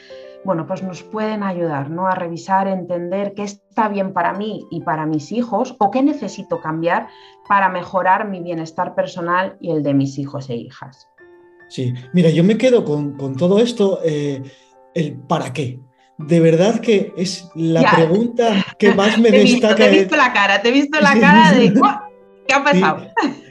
bueno, 0.46 0.66
pues 0.66 0.84
nos 0.84 1.04
pueden 1.04 1.44
ayudar, 1.44 1.90
¿no? 1.90 2.08
A 2.08 2.16
revisar, 2.16 2.68
entender 2.68 3.34
qué 3.34 3.44
está 3.44 3.90
bien 3.90 4.14
para 4.14 4.34
mí 4.34 4.66
y 4.72 4.82
para 4.82 5.06
mis 5.06 5.32
hijos 5.32 5.76
o 5.80 5.92
qué 5.92 6.02
necesito 6.02 6.62
cambiar 6.62 7.08
para 7.48 7.70
mejorar 7.70 8.28
mi 8.28 8.42
bienestar 8.42 8.96
personal 8.96 9.58
y 9.60 9.72
el 9.72 9.84
de 9.84 9.94
mis 9.94 10.18
hijos 10.18 10.50
e 10.50 10.56
hijas. 10.56 11.10
Sí, 11.74 11.92
mira, 12.14 12.30
yo 12.30 12.44
me 12.44 12.56
quedo 12.56 12.86
con, 12.86 13.36
todo 13.36 13.58
esto, 13.58 14.00
eh, 14.06 14.44
el 14.94 15.14
para 15.14 15.52
qué 15.52 15.80
de 16.20 16.40
verdad 16.40 16.80
que 16.80 17.12
es 17.18 17.50
la 17.56 17.96
pregunta 17.96 18.64
que 18.78 18.94
más 18.94 19.18
me 19.18 19.32
destaca. 19.32 19.76
te 19.76 19.86
he 19.88 19.90
visto 19.90 20.16
la 20.16 20.32
cara, 20.32 20.62
te 20.62 20.70
he 20.70 20.72
visto 20.72 21.00
la 21.02 21.20
cara 21.20 21.52
de 21.52 21.74
¿qué 22.48 22.54
ha 22.54 22.64
pasado? 22.64 23.08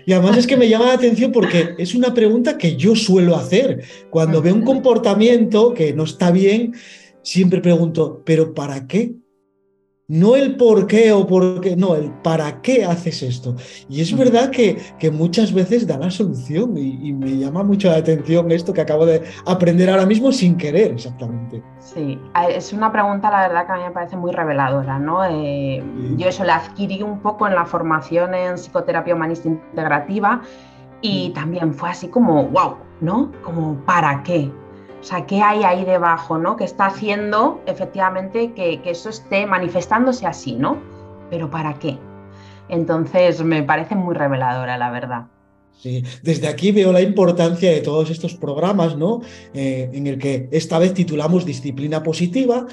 Y 0.07 0.13
además 0.13 0.37
es 0.37 0.47
que 0.47 0.57
me 0.57 0.69
llama 0.69 0.87
la 0.87 0.93
atención 0.93 1.33
porque 1.33 1.75
es 1.79 1.97
una 1.97 2.15
pregunta 2.15 2.57
que 2.57 2.77
yo 2.77 2.95
suelo 2.95 3.35
hacer. 3.35 3.85
Cuando 4.09 4.41
veo 4.41 4.55
un 4.55 4.65
comportamiento 4.65 5.75
que 5.75 5.93
no 5.93 6.05
está 6.05 6.31
bien, 6.31 6.75
siempre 7.23 7.61
pregunto, 7.61 8.23
¿pero 8.25 8.55
para 8.55 8.87
qué? 8.87 9.15
No 10.13 10.37
el 10.37 10.57
por 10.57 10.87
qué 10.87 11.11
o 11.11 11.27
por 11.27 11.63
qué, 11.63 11.75
no, 11.75 11.95
el 11.95 12.11
para 12.11 12.61
qué 12.61 12.85
haces 12.85 13.23
esto. 13.23 13.57
Y 13.89 14.03
es 14.03 14.15
verdad 14.15 14.51
que, 14.51 14.77
que 14.99 15.11
muchas 15.11 15.55
veces 15.55 15.87
da 15.87 15.97
la 15.97 16.11
solución 16.11 16.77
y, 16.77 17.15
me 17.15 17.39
llama 17.39 17.63
mucho 17.63 17.89
la 17.89 17.97
atención 17.97 18.53
esto 18.53 18.75
que 18.75 18.83
acabo 18.83 19.07
de 19.07 19.23
aprender 19.47 19.89
ahora 19.89 20.05
mismo 20.05 20.31
sin 20.31 20.59
querer 20.59 20.93
exactamente. 20.93 21.63
Sí, 21.79 22.21
es 22.51 22.75
una 22.75 22.93
pregunta 22.93 23.31
la 23.31 23.49
verdad 23.49 23.65
que 23.65 23.73
a 23.73 23.77
mí 23.77 23.85
me 23.85 23.91
parece 23.91 24.19
muy 24.19 24.33
reveladora, 24.33 24.99
¿no? 24.99 25.25
Eh, 25.25 25.83
yo 26.19 26.29
eso 26.29 26.45
la 26.45 26.57
adquirí 26.57 27.03
un 27.03 27.21
poco 27.21 27.47
en 27.47 27.55
la 27.55 27.65
formación 27.65 28.35
en 28.35 28.57
psicoterapia 28.57 29.15
humanista 29.15 29.49
integrativa 29.49 30.43
y 31.01 31.31
también 31.31 31.73
fue 31.73 31.89
así 31.89 32.09
como, 32.09 32.49
wow, 32.49 32.77
¿no? 33.01 33.33
Como, 33.43 33.77
¿para 33.87 34.23
qué? 34.23 34.53
O 35.03 35.05
sea, 35.05 35.27
¿qué 35.27 35.43
hay 35.43 35.65
ahí 35.65 35.85
debajo, 35.85 36.39
¿no? 36.39 36.57
Que 36.57 36.63
está 36.63 36.87
haciendo 36.87 37.61
efectivamente 37.67 38.53
que, 38.53 38.81
eso 38.85 39.09
esté 39.09 39.47
manifestándose 39.47 40.27
así, 40.27 40.53
¿no? 40.53 40.81
Pero 41.29 41.51
¿para 41.51 41.75
qué? 41.75 41.99
Entonces 42.69 43.43
me 43.43 43.65
parece 43.65 43.97
muy 43.97 44.15
reveladora, 44.15 44.79
la 44.79 44.93
verdad. 44.93 45.27
Sí, 45.77 46.05
desde 46.23 46.47
aquí 46.47 46.71
veo 46.71 46.93
la 46.93 47.01
importancia 47.01 47.73
de 47.73 47.81
todos 47.81 48.11
estos 48.11 48.35
programas, 48.35 48.97
¿no? 48.97 49.23
Eh, 49.55 49.91
en 49.93 50.07
el 50.07 50.19
que 50.19 50.49
esta 50.53 50.79
vez 50.79 50.95
titulamos 50.95 51.45
Disciplina 51.45 52.05
Positiva 52.05 52.67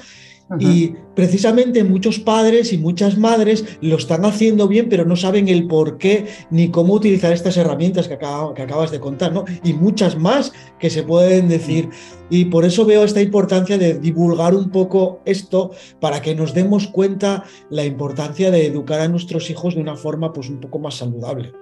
y 0.58 0.94
precisamente 1.14 1.84
muchos 1.84 2.18
padres 2.18 2.72
y 2.72 2.78
muchas 2.78 3.16
madres 3.16 3.78
lo 3.80 3.96
están 3.96 4.24
haciendo 4.24 4.66
bien, 4.66 4.88
pero 4.88 5.04
no 5.04 5.14
saben 5.14 5.48
el 5.48 5.68
por 5.68 5.98
qué 5.98 6.26
ni 6.50 6.70
cómo 6.70 6.94
utilizar 6.94 7.32
estas 7.32 7.56
herramientas 7.56 8.08
que, 8.08 8.18
que 8.18 8.62
acabas 8.62 8.90
de 8.90 9.00
contar, 9.00 9.32
¿no? 9.32 9.44
Y 9.62 9.74
muchas 9.74 10.18
más 10.18 10.52
que 10.78 10.90
se 10.90 11.02
pueden 11.02 11.48
decir. 11.48 11.90
Y 12.30 12.46
por 12.46 12.64
eso 12.64 12.84
veo 12.84 13.04
esta 13.04 13.20
importancia 13.20 13.78
de 13.78 13.98
divulgar 13.98 14.54
un 14.54 14.70
poco 14.70 15.20
esto 15.24 15.70
para 16.00 16.20
que 16.20 16.34
nos 16.34 16.54
demos 16.54 16.88
cuenta 16.88 17.44
la 17.68 17.84
importancia 17.84 18.50
de 18.50 18.66
educar 18.66 19.00
a 19.00 19.08
nuestros 19.08 19.50
hijos 19.50 19.74
de 19.74 19.80
una 19.80 19.96
forma 19.96 20.32
pues 20.32 20.48
un 20.48 20.60
poco 20.60 20.78
más 20.78 20.96
saludable. 20.96 21.52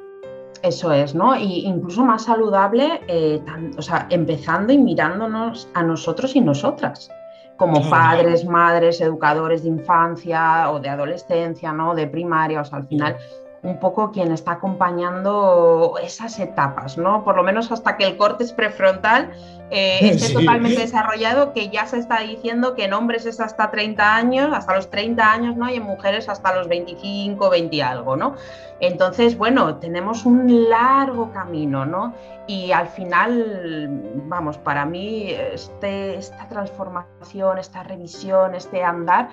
Eso 0.62 0.92
es, 0.92 1.14
¿no? 1.14 1.36
Y 1.36 1.66
incluso 1.66 2.04
más 2.04 2.24
saludable, 2.24 3.00
eh, 3.06 3.40
o 3.76 3.82
sea, 3.82 4.08
empezando 4.10 4.72
y 4.72 4.78
mirándonos 4.78 5.68
a 5.74 5.84
nosotros 5.84 6.34
y 6.34 6.40
nosotras 6.40 7.10
como 7.58 7.90
padres, 7.90 8.46
madres, 8.46 9.00
educadores 9.00 9.64
de 9.64 9.68
infancia 9.68 10.70
o 10.70 10.80
de 10.80 10.88
adolescencia, 10.88 11.72
¿no? 11.72 11.94
De 11.94 12.06
primaria, 12.06 12.62
o 12.62 12.64
sea, 12.64 12.78
al 12.78 12.86
final 12.86 13.16
un 13.62 13.80
poco 13.80 14.12
quien 14.12 14.32
está 14.32 14.52
acompañando 14.52 15.94
esas 16.02 16.38
etapas, 16.38 16.96
¿no? 16.96 17.24
Por 17.24 17.36
lo 17.36 17.42
menos 17.42 17.72
hasta 17.72 17.96
que 17.96 18.04
el 18.04 18.16
córtex 18.16 18.52
prefrontal 18.52 19.32
eh, 19.70 19.98
esté 20.02 20.32
totalmente 20.32 20.80
desarrollado, 20.80 21.52
que 21.52 21.68
ya 21.68 21.86
se 21.86 21.98
está 21.98 22.20
diciendo 22.20 22.74
que 22.74 22.84
en 22.84 22.92
hombres 22.92 23.26
es 23.26 23.40
hasta 23.40 23.70
30 23.70 24.14
años, 24.14 24.50
hasta 24.54 24.74
los 24.74 24.90
30 24.90 25.32
años, 25.32 25.56
¿no? 25.56 25.68
Y 25.68 25.74
en 25.74 25.82
mujeres 25.82 26.28
hasta 26.28 26.54
los 26.54 26.68
25, 26.68 27.50
20 27.50 27.76
y 27.76 27.80
algo, 27.80 28.16
¿no? 28.16 28.34
Entonces, 28.80 29.36
bueno, 29.36 29.76
tenemos 29.76 30.24
un 30.24 30.70
largo 30.70 31.32
camino, 31.32 31.84
¿no? 31.84 32.14
Y 32.46 32.72
al 32.72 32.88
final, 32.88 33.88
vamos, 34.26 34.56
para 34.56 34.86
mí 34.86 35.30
este, 35.30 36.16
esta 36.16 36.48
transformación, 36.48 37.58
esta 37.58 37.82
revisión, 37.82 38.54
este 38.54 38.84
andar, 38.84 39.28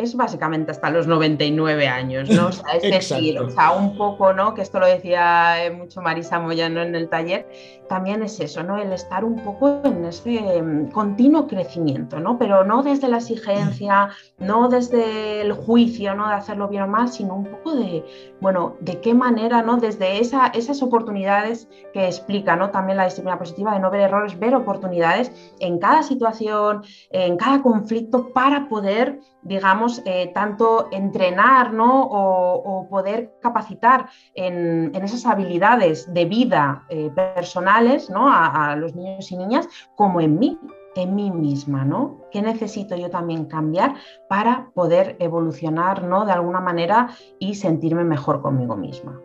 es 0.00 0.16
básicamente 0.16 0.70
hasta 0.70 0.90
los 0.90 1.06
99 1.06 1.88
años, 1.88 2.30
¿no? 2.30 2.48
O 2.48 2.52
sea, 2.52 2.74
es 2.74 2.82
decir, 2.82 3.38
o 3.38 3.50
sea, 3.50 3.72
un 3.72 3.96
poco, 3.96 4.32
¿no? 4.32 4.54
Que 4.54 4.62
esto 4.62 4.80
lo 4.80 4.86
decía 4.86 5.64
eh, 5.64 5.70
mucho 5.70 6.00
Marisa 6.00 6.38
Moyano 6.38 6.80
en 6.82 6.94
el 6.94 7.08
taller, 7.08 7.46
también 7.88 8.22
es 8.22 8.38
eso, 8.40 8.62
¿no? 8.62 8.78
El 8.78 8.92
estar 8.92 9.24
un 9.24 9.36
poco 9.42 9.80
en 9.84 10.04
ese 10.04 10.62
mm, 10.62 10.90
continuo 10.90 11.46
crecimiento, 11.46 12.20
¿no? 12.20 12.38
Pero 12.38 12.64
no 12.64 12.82
desde 12.82 13.08
la 13.08 13.18
exigencia, 13.18 14.10
no 14.38 14.68
desde 14.68 15.40
el 15.40 15.52
juicio, 15.52 16.14
¿no? 16.14 16.28
De 16.28 16.34
hacerlo 16.34 16.68
bien 16.68 16.84
o 16.84 16.86
mal, 16.86 17.08
sino 17.08 17.34
un 17.34 17.44
poco 17.44 17.74
de, 17.74 18.04
bueno, 18.40 18.76
de 18.80 19.00
qué 19.00 19.12
manera, 19.12 19.62
¿no? 19.62 19.76
Desde 19.76 20.20
esa, 20.20 20.46
esas 20.54 20.82
oportunidades 20.82 21.68
que 21.92 22.06
explica, 22.06 22.56
¿no? 22.56 22.70
También 22.70 22.96
la 22.96 23.04
disciplina 23.04 23.38
positiva 23.38 23.74
de 23.74 23.80
no 23.80 23.90
ver 23.90 24.02
errores, 24.02 24.38
ver 24.38 24.54
oportunidades 24.54 25.32
en 25.58 25.78
cada 25.78 26.02
situación, 26.02 26.82
en 27.10 27.36
cada 27.36 27.60
conflicto 27.60 28.32
para 28.32 28.68
poder 28.68 29.18
digamos, 29.42 30.02
eh, 30.04 30.30
tanto 30.34 30.88
entrenar 30.90 31.72
¿no? 31.72 32.02
o, 32.02 32.86
poder 32.88 33.34
capacitar 33.40 34.08
en, 34.34 34.92
esas 34.94 35.26
habilidades 35.26 36.12
de 36.12 36.24
vida 36.24 36.84
eh, 36.88 37.10
personales 37.14 38.10
¿no? 38.10 38.32
a, 38.32 38.74
los 38.76 38.94
niños 38.94 39.30
y 39.30 39.36
niñas, 39.36 39.68
como 39.96 40.20
en 40.20 40.38
mí, 40.38 40.58
en 40.96 41.14
mí 41.14 41.30
misma, 41.30 41.84
¿no? 41.84 42.20
¿Qué 42.32 42.42
necesito 42.42 42.96
yo 42.96 43.10
también 43.10 43.44
cambiar 43.44 43.94
para 44.28 44.70
poder 44.74 45.16
evolucionar, 45.20 46.02
¿no? 46.02 46.26
De 46.26 46.32
alguna 46.32 46.60
manera 46.60 47.10
y 47.38 47.54
sentirme 47.54 48.02
mejor 48.02 48.42
conmigo 48.42 48.76
misma. 48.76 49.20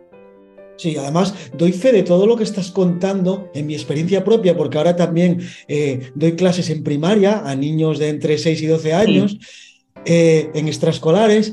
Sí, 0.76 0.96
además 0.96 1.34
doy 1.56 1.72
fe 1.72 1.90
de 1.90 2.02
todo 2.02 2.26
lo 2.26 2.36
que 2.36 2.44
estás 2.44 2.70
contando 2.70 3.50
en 3.54 3.66
mi 3.66 3.74
experiencia 3.74 4.24
propia, 4.24 4.56
porque 4.56 4.78
ahora 4.78 4.94
también 4.94 5.40
eh, 5.68 6.10
doy 6.14 6.36
clases 6.36 6.68
en 6.70 6.84
primaria 6.84 7.42
a 7.44 7.56
niños 7.56 7.98
de 7.98 8.10
entre 8.10 8.38
6 8.38 8.62
y 8.62 8.66
12 8.66 8.94
años. 8.94 9.38
Eh, 10.08 10.52
en 10.54 10.68
extraescolares 10.68 11.52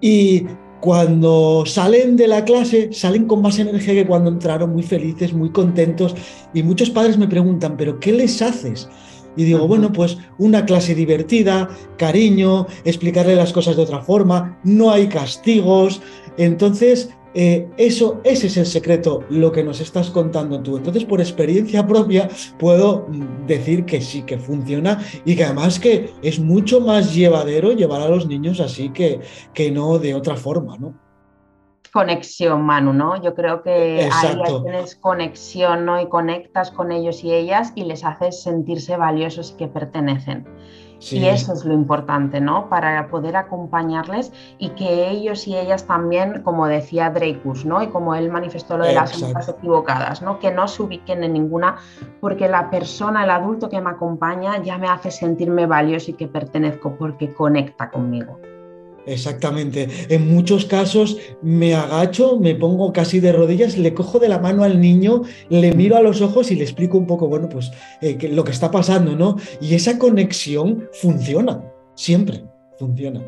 y 0.00 0.46
cuando 0.80 1.64
salen 1.66 2.16
de 2.16 2.26
la 2.26 2.42
clase 2.42 2.90
salen 2.94 3.26
con 3.26 3.42
más 3.42 3.58
energía 3.58 3.92
que 3.92 4.06
cuando 4.06 4.30
entraron, 4.30 4.72
muy 4.72 4.82
felices, 4.82 5.34
muy 5.34 5.50
contentos 5.50 6.14
y 6.54 6.62
muchos 6.62 6.88
padres 6.88 7.18
me 7.18 7.28
preguntan, 7.28 7.76
pero 7.76 8.00
¿qué 8.00 8.12
les 8.12 8.40
haces? 8.40 8.88
Y 9.36 9.44
digo, 9.44 9.68
bueno, 9.68 9.92
pues 9.92 10.16
una 10.38 10.64
clase 10.64 10.94
divertida, 10.94 11.68
cariño, 11.98 12.66
explicarle 12.84 13.36
las 13.36 13.52
cosas 13.52 13.76
de 13.76 13.82
otra 13.82 14.00
forma, 14.00 14.58
no 14.64 14.90
hay 14.90 15.08
castigos. 15.08 16.00
Entonces, 16.38 17.10
eh, 17.34 17.68
eso, 17.76 18.20
ese 18.22 18.46
es 18.46 18.56
el 18.56 18.66
secreto, 18.66 19.24
lo 19.28 19.50
que 19.50 19.64
nos 19.64 19.80
estás 19.80 20.10
contando 20.10 20.60
tú. 20.60 20.76
Entonces, 20.76 21.04
por 21.04 21.20
experiencia 21.20 21.84
propia, 21.86 22.28
puedo 22.58 23.06
mm, 23.08 23.46
decir 23.46 23.84
que 23.84 24.00
sí, 24.00 24.22
que 24.22 24.38
funciona 24.38 25.02
y 25.24 25.34
que 25.34 25.44
además 25.44 25.80
que 25.80 26.12
es 26.22 26.38
mucho 26.38 26.80
más 26.80 27.12
llevadero 27.12 27.72
llevar 27.72 28.02
a 28.02 28.08
los 28.08 28.26
niños 28.26 28.60
así 28.60 28.90
que, 28.90 29.20
que 29.52 29.72
no 29.72 29.98
de 29.98 30.14
otra 30.14 30.36
forma, 30.36 30.78
¿no? 30.78 30.94
Conexión, 31.92 32.62
Manu, 32.62 32.92
¿no? 32.92 33.22
Yo 33.22 33.34
creo 33.34 33.62
que 33.62 34.08
ahí 34.12 34.36
tienes 34.62 34.96
conexión, 34.96 35.84
¿no? 35.84 36.00
Y 36.00 36.08
conectas 36.08 36.72
con 36.72 36.90
ellos 36.90 37.22
y 37.22 37.32
ellas 37.32 37.72
y 37.76 37.84
les 37.84 38.04
haces 38.04 38.42
sentirse 38.42 38.96
valiosos 38.96 39.52
y 39.52 39.56
que 39.56 39.68
pertenecen. 39.68 40.44
Y 41.12 41.26
eso 41.26 41.52
es 41.52 41.64
lo 41.64 41.74
importante, 41.74 42.40
¿no? 42.40 42.68
Para 42.68 43.08
poder 43.08 43.36
acompañarles 43.36 44.32
y 44.58 44.70
que 44.70 45.10
ellos 45.10 45.46
y 45.46 45.56
ellas 45.56 45.84
también, 45.86 46.42
como 46.42 46.66
decía 46.66 47.10
Dreykus, 47.10 47.64
¿no? 47.64 47.82
Y 47.82 47.88
como 47.88 48.14
él 48.14 48.30
manifestó 48.30 48.78
lo 48.78 48.84
de 48.84 48.94
las 48.94 49.10
sombras 49.10 49.48
equivocadas, 49.48 50.22
¿no? 50.22 50.38
Que 50.38 50.50
no 50.50 50.68
se 50.68 50.82
ubiquen 50.82 51.24
en 51.24 51.34
ninguna, 51.34 51.76
porque 52.20 52.48
la 52.48 52.70
persona, 52.70 53.24
el 53.24 53.30
adulto 53.30 53.68
que 53.68 53.80
me 53.80 53.90
acompaña 53.90 54.62
ya 54.62 54.78
me 54.78 54.88
hace 54.88 55.10
sentirme 55.10 55.66
valioso 55.66 56.12
y 56.12 56.14
que 56.14 56.28
pertenezco 56.28 56.96
porque 56.96 57.32
conecta 57.32 57.90
conmigo. 57.90 58.38
Exactamente. 59.06 59.88
En 60.08 60.32
muchos 60.32 60.64
casos 60.64 61.18
me 61.42 61.74
agacho, 61.74 62.38
me 62.38 62.54
pongo 62.54 62.92
casi 62.92 63.20
de 63.20 63.32
rodillas, 63.32 63.76
le 63.76 63.94
cojo 63.94 64.18
de 64.18 64.28
la 64.28 64.38
mano 64.38 64.64
al 64.64 64.80
niño, 64.80 65.22
le 65.48 65.72
miro 65.74 65.96
a 65.96 66.02
los 66.02 66.22
ojos 66.22 66.50
y 66.50 66.56
le 66.56 66.64
explico 66.64 66.96
un 66.96 67.06
poco, 67.06 67.28
bueno, 67.28 67.48
pues 67.48 67.70
eh, 68.00 68.16
lo 68.32 68.44
que 68.44 68.52
está 68.52 68.70
pasando, 68.70 69.14
¿no? 69.16 69.36
Y 69.60 69.74
esa 69.74 69.98
conexión 69.98 70.88
funciona, 70.92 71.62
siempre 71.94 72.44
funciona. 72.78 73.22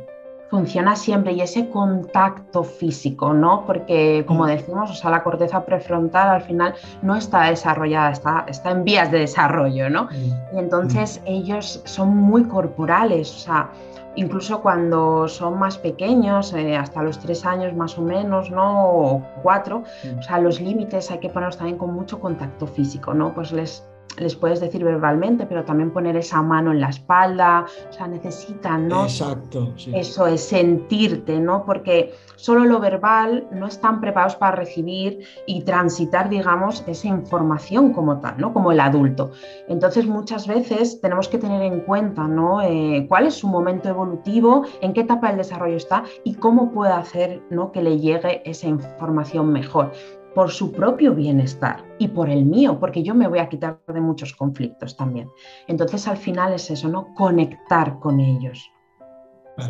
Funciona 0.49 0.95
siempre 0.95 1.33
y 1.33 1.41
ese 1.41 1.69
contacto 1.69 2.63
físico, 2.63 3.35
¿no? 3.35 3.65
Porque, 3.67 4.25
como 4.29 4.45
mm. 4.45 4.49
decimos, 4.49 4.91
o 4.91 4.95
sea, 4.95 5.11
la 5.11 5.25
corteza 5.25 5.65
prefrontal 5.65 6.29
al 6.29 6.43
final 6.43 6.75
no 7.03 7.17
está 7.17 7.51
desarrollada, 7.51 8.13
está, 8.13 8.47
está 8.49 8.71
en 8.71 8.85
vías 8.85 9.11
de 9.11 9.19
desarrollo, 9.19 9.91
¿no? 9.91 10.05
Mm. 10.05 10.57
Y 10.57 10.59
entonces 10.59 11.21
mm. 11.25 11.29
ellos 11.29 11.83
son 11.85 12.17
muy 12.17 12.45
corporales, 12.45 13.35
o 13.35 13.39
sea, 13.39 13.71
incluso 14.17 14.61
cuando 14.61 15.29
son 15.29 15.59
más 15.59 15.79
pequeños, 15.79 16.53
eh, 16.53 16.77
hasta 16.77 17.03
los 17.03 17.19
tres 17.19 17.47
años 17.47 17.75
más 17.75 17.97
o 17.99 18.03
menos, 18.03 18.51
¿no? 18.51 18.91
O 18.91 19.23
cuatro, 19.43 19.85
o 20.19 20.23
sea, 20.23 20.39
los 20.39 20.61
límites 20.61 21.11
hay 21.11 21.19
que 21.19 21.29
ponerlos 21.29 21.57
también 21.57 21.79
con 21.79 21.93
mucho 21.95 22.19
contacto 22.19 22.67
físico, 22.67 23.15
¿no? 23.15 23.35
Pues 23.35 23.53
les 23.53 23.87
les 24.19 24.35
puedes 24.35 24.61
decir 24.61 24.83
verbalmente, 24.83 25.47
pero 25.47 25.65
también 25.65 25.91
poner 25.91 26.17
esa 26.17 26.43
mano 26.43 26.73
en 26.73 26.81
la 26.81 26.89
espalda, 26.89 27.67
o 27.89 27.93
sea, 27.93 28.07
necesitan, 28.07 28.89
¿no? 28.89 29.05
Exacto. 29.05 29.73
Eso 29.93 30.27
es 30.27 30.43
sentirte, 30.43 31.39
¿no? 31.39 31.65
Porque 31.65 32.15
solo 32.37 32.65
lo 32.65 32.81
verbal 32.81 33.47
no 33.53 33.67
están 33.67 34.01
preparados 34.01 34.37
para 34.37 34.57
recibir 34.57 35.21
y 35.47 35.63
transitar, 35.63 36.29
digamos, 36.29 36.85
esa 36.87 37.09
información 37.09 37.93
como 37.93 38.21
tal, 38.21 38.39
¿no? 38.39 38.53
Como 38.53 38.73
el 38.73 38.81
adulto. 38.81 39.33
Entonces, 39.69 40.07
muchas 40.07 40.47
veces 40.47 41.01
tenemos 41.01 41.29
que 41.29 41.39
tener 41.39 41.63
en 41.63 41.81
cuenta, 41.81 42.27
¿no? 42.27 42.63
Eh, 42.63 43.07
cuál 43.09 43.27
es 43.27 43.35
su 43.35 43.49
momento 43.49 43.89
evolutivo, 43.89 44.65
en 44.81 44.93
qué 44.93 45.03
etapa 45.03 45.29
del 45.29 45.39
desarrollo 45.39 45.77
está 45.77 46.05
y 46.25 46.35
cómo 46.35 46.73
puede 46.73 46.93
hacer, 46.93 47.43
¿no? 47.51 47.73
Que 47.73 47.83
le 47.83 47.99
llegue 47.99 48.43
esa 48.49 48.67
información 48.67 49.53
mejor 49.53 49.93
por 50.37 50.51
su 50.51 50.71
propio 50.71 51.15
bienestar 51.15 51.83
y 51.99 52.09
por 52.09 52.29
el 52.29 52.45
mío, 52.45 52.77
porque 52.79 53.03
yo 53.03 53.15
me 53.15 53.27
voy 53.27 53.39
a 53.39 53.49
quitar 53.49 53.81
de 53.89 54.03
muchos 54.03 54.35
conflictos 54.35 54.95
también. 54.95 55.31
Entonces 55.67 56.07
al 56.07 56.19
final 56.19 56.53
es 56.53 56.71
eso, 56.71 56.91
¿no? 56.91 57.15
Conectar 57.15 57.99
con 58.01 58.21
ellos 58.21 58.71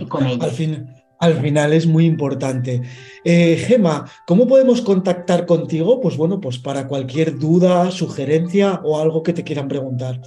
y 0.01 0.07
con 0.07 0.27
ellos. 0.27 0.43
Al, 0.43 0.51
fin, 0.51 0.89
al 1.21 1.35
final 1.35 1.73
es 1.73 1.87
muy 1.87 2.05
importante. 2.05 2.83
Eh, 3.23 3.65
Gema, 3.65 4.11
¿cómo 4.27 4.49
podemos 4.49 4.83
contactar 4.83 5.47
contigo? 5.47 6.01
Pues 6.01 6.17
bueno, 6.17 6.41
pues 6.41 6.59
para 6.59 6.89
cualquier 6.89 7.39
duda, 7.39 7.93
sugerencia 7.93 8.81
o 8.83 9.01
algo 9.01 9.23
que 9.23 9.33
te 9.33 9.45
quieran 9.45 9.69
preguntar. 9.69 10.21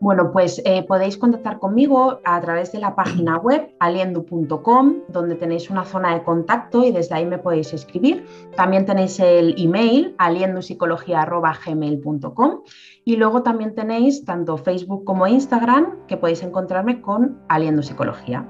Bueno, 0.00 0.32
pues 0.32 0.60
eh, 0.64 0.82
podéis 0.84 1.18
contactar 1.18 1.58
conmigo 1.58 2.20
a 2.24 2.40
través 2.40 2.72
de 2.72 2.78
la 2.78 2.94
página 2.94 3.36
web 3.36 3.68
aliendu.com, 3.80 4.94
donde 5.08 5.34
tenéis 5.34 5.68
una 5.68 5.84
zona 5.84 6.14
de 6.14 6.22
contacto 6.22 6.86
y 6.86 6.90
desde 6.90 7.16
ahí 7.16 7.26
me 7.26 7.36
podéis 7.36 7.74
escribir. 7.74 8.24
También 8.56 8.86
tenéis 8.86 9.20
el 9.20 9.54
email 9.58 10.14
aliendupsicología.gmail.com 10.16 12.60
y 13.04 13.16
luego 13.16 13.42
también 13.42 13.74
tenéis 13.74 14.24
tanto 14.24 14.56
Facebook 14.56 15.04
como 15.04 15.26
Instagram 15.26 16.06
que 16.08 16.16
podéis 16.16 16.42
encontrarme 16.42 17.02
con 17.02 17.38
Aliendu 17.48 17.82
Psicología. 17.82 18.48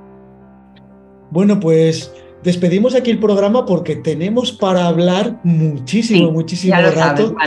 Bueno, 1.32 1.58
pues 1.58 2.14
despedimos 2.44 2.94
aquí 2.94 3.10
el 3.10 3.18
programa 3.18 3.66
porque 3.66 3.96
tenemos 3.96 4.52
para 4.52 4.86
hablar 4.86 5.40
muchísimo, 5.42 6.30
muchísimo 6.30 6.76
rato. 6.94 7.34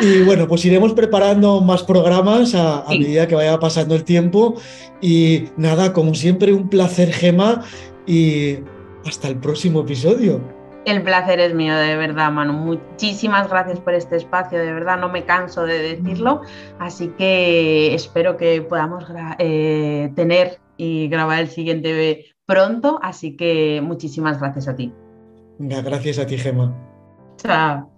Y 0.00 0.22
bueno, 0.22 0.48
pues 0.48 0.64
iremos 0.64 0.92
preparando 0.92 1.60
más 1.60 1.82
programas 1.82 2.54
a, 2.54 2.84
medida 2.88 3.28
que 3.28 3.34
vaya 3.34 3.58
pasando 3.58 3.94
el 3.94 4.04
tiempo. 4.04 4.54
Y 5.00 5.44
nada, 5.56 5.92
como 5.92 6.14
siempre, 6.14 6.52
un 6.52 6.68
placer, 6.68 7.12
Gema, 7.12 7.62
y 8.06 8.58
hasta 9.06 9.28
el 9.28 9.36
próximo 9.36 9.80
episodio. 9.80 10.40
El 10.84 11.02
placer 11.02 11.40
es 11.40 11.54
mío, 11.54 11.74
de 11.76 11.96
verdad, 11.96 12.30
Manu. 12.30 12.52
Muchísimas 12.52 13.48
gracias 13.48 13.80
por 13.80 13.94
este 13.94 14.16
espacio, 14.16 14.58
de 14.58 14.72
verdad, 14.72 14.98
no 14.98 15.08
me 15.08 15.24
canso 15.24 15.64
de 15.64 15.78
decirlo. 15.78 16.42
Así 16.78 17.08
que 17.16 17.94
espero 17.94 18.36
que 18.36 18.60
podamos 18.62 19.04
eh, 19.38 20.12
tener 20.14 20.58
y 20.76 21.08
grabar 21.08 21.40
el 21.40 21.48
siguiente 21.48 22.26
pronto. 22.44 22.98
Así 23.02 23.36
que 23.36 23.80
muchísimas 23.82 24.40
gracias 24.40 24.68
a 24.68 24.76
ti. 24.76 24.92
gracias 25.58 26.18
a 26.18 26.26
ti, 26.26 26.36
Gema. 26.36 26.74
Chao. 27.38 27.93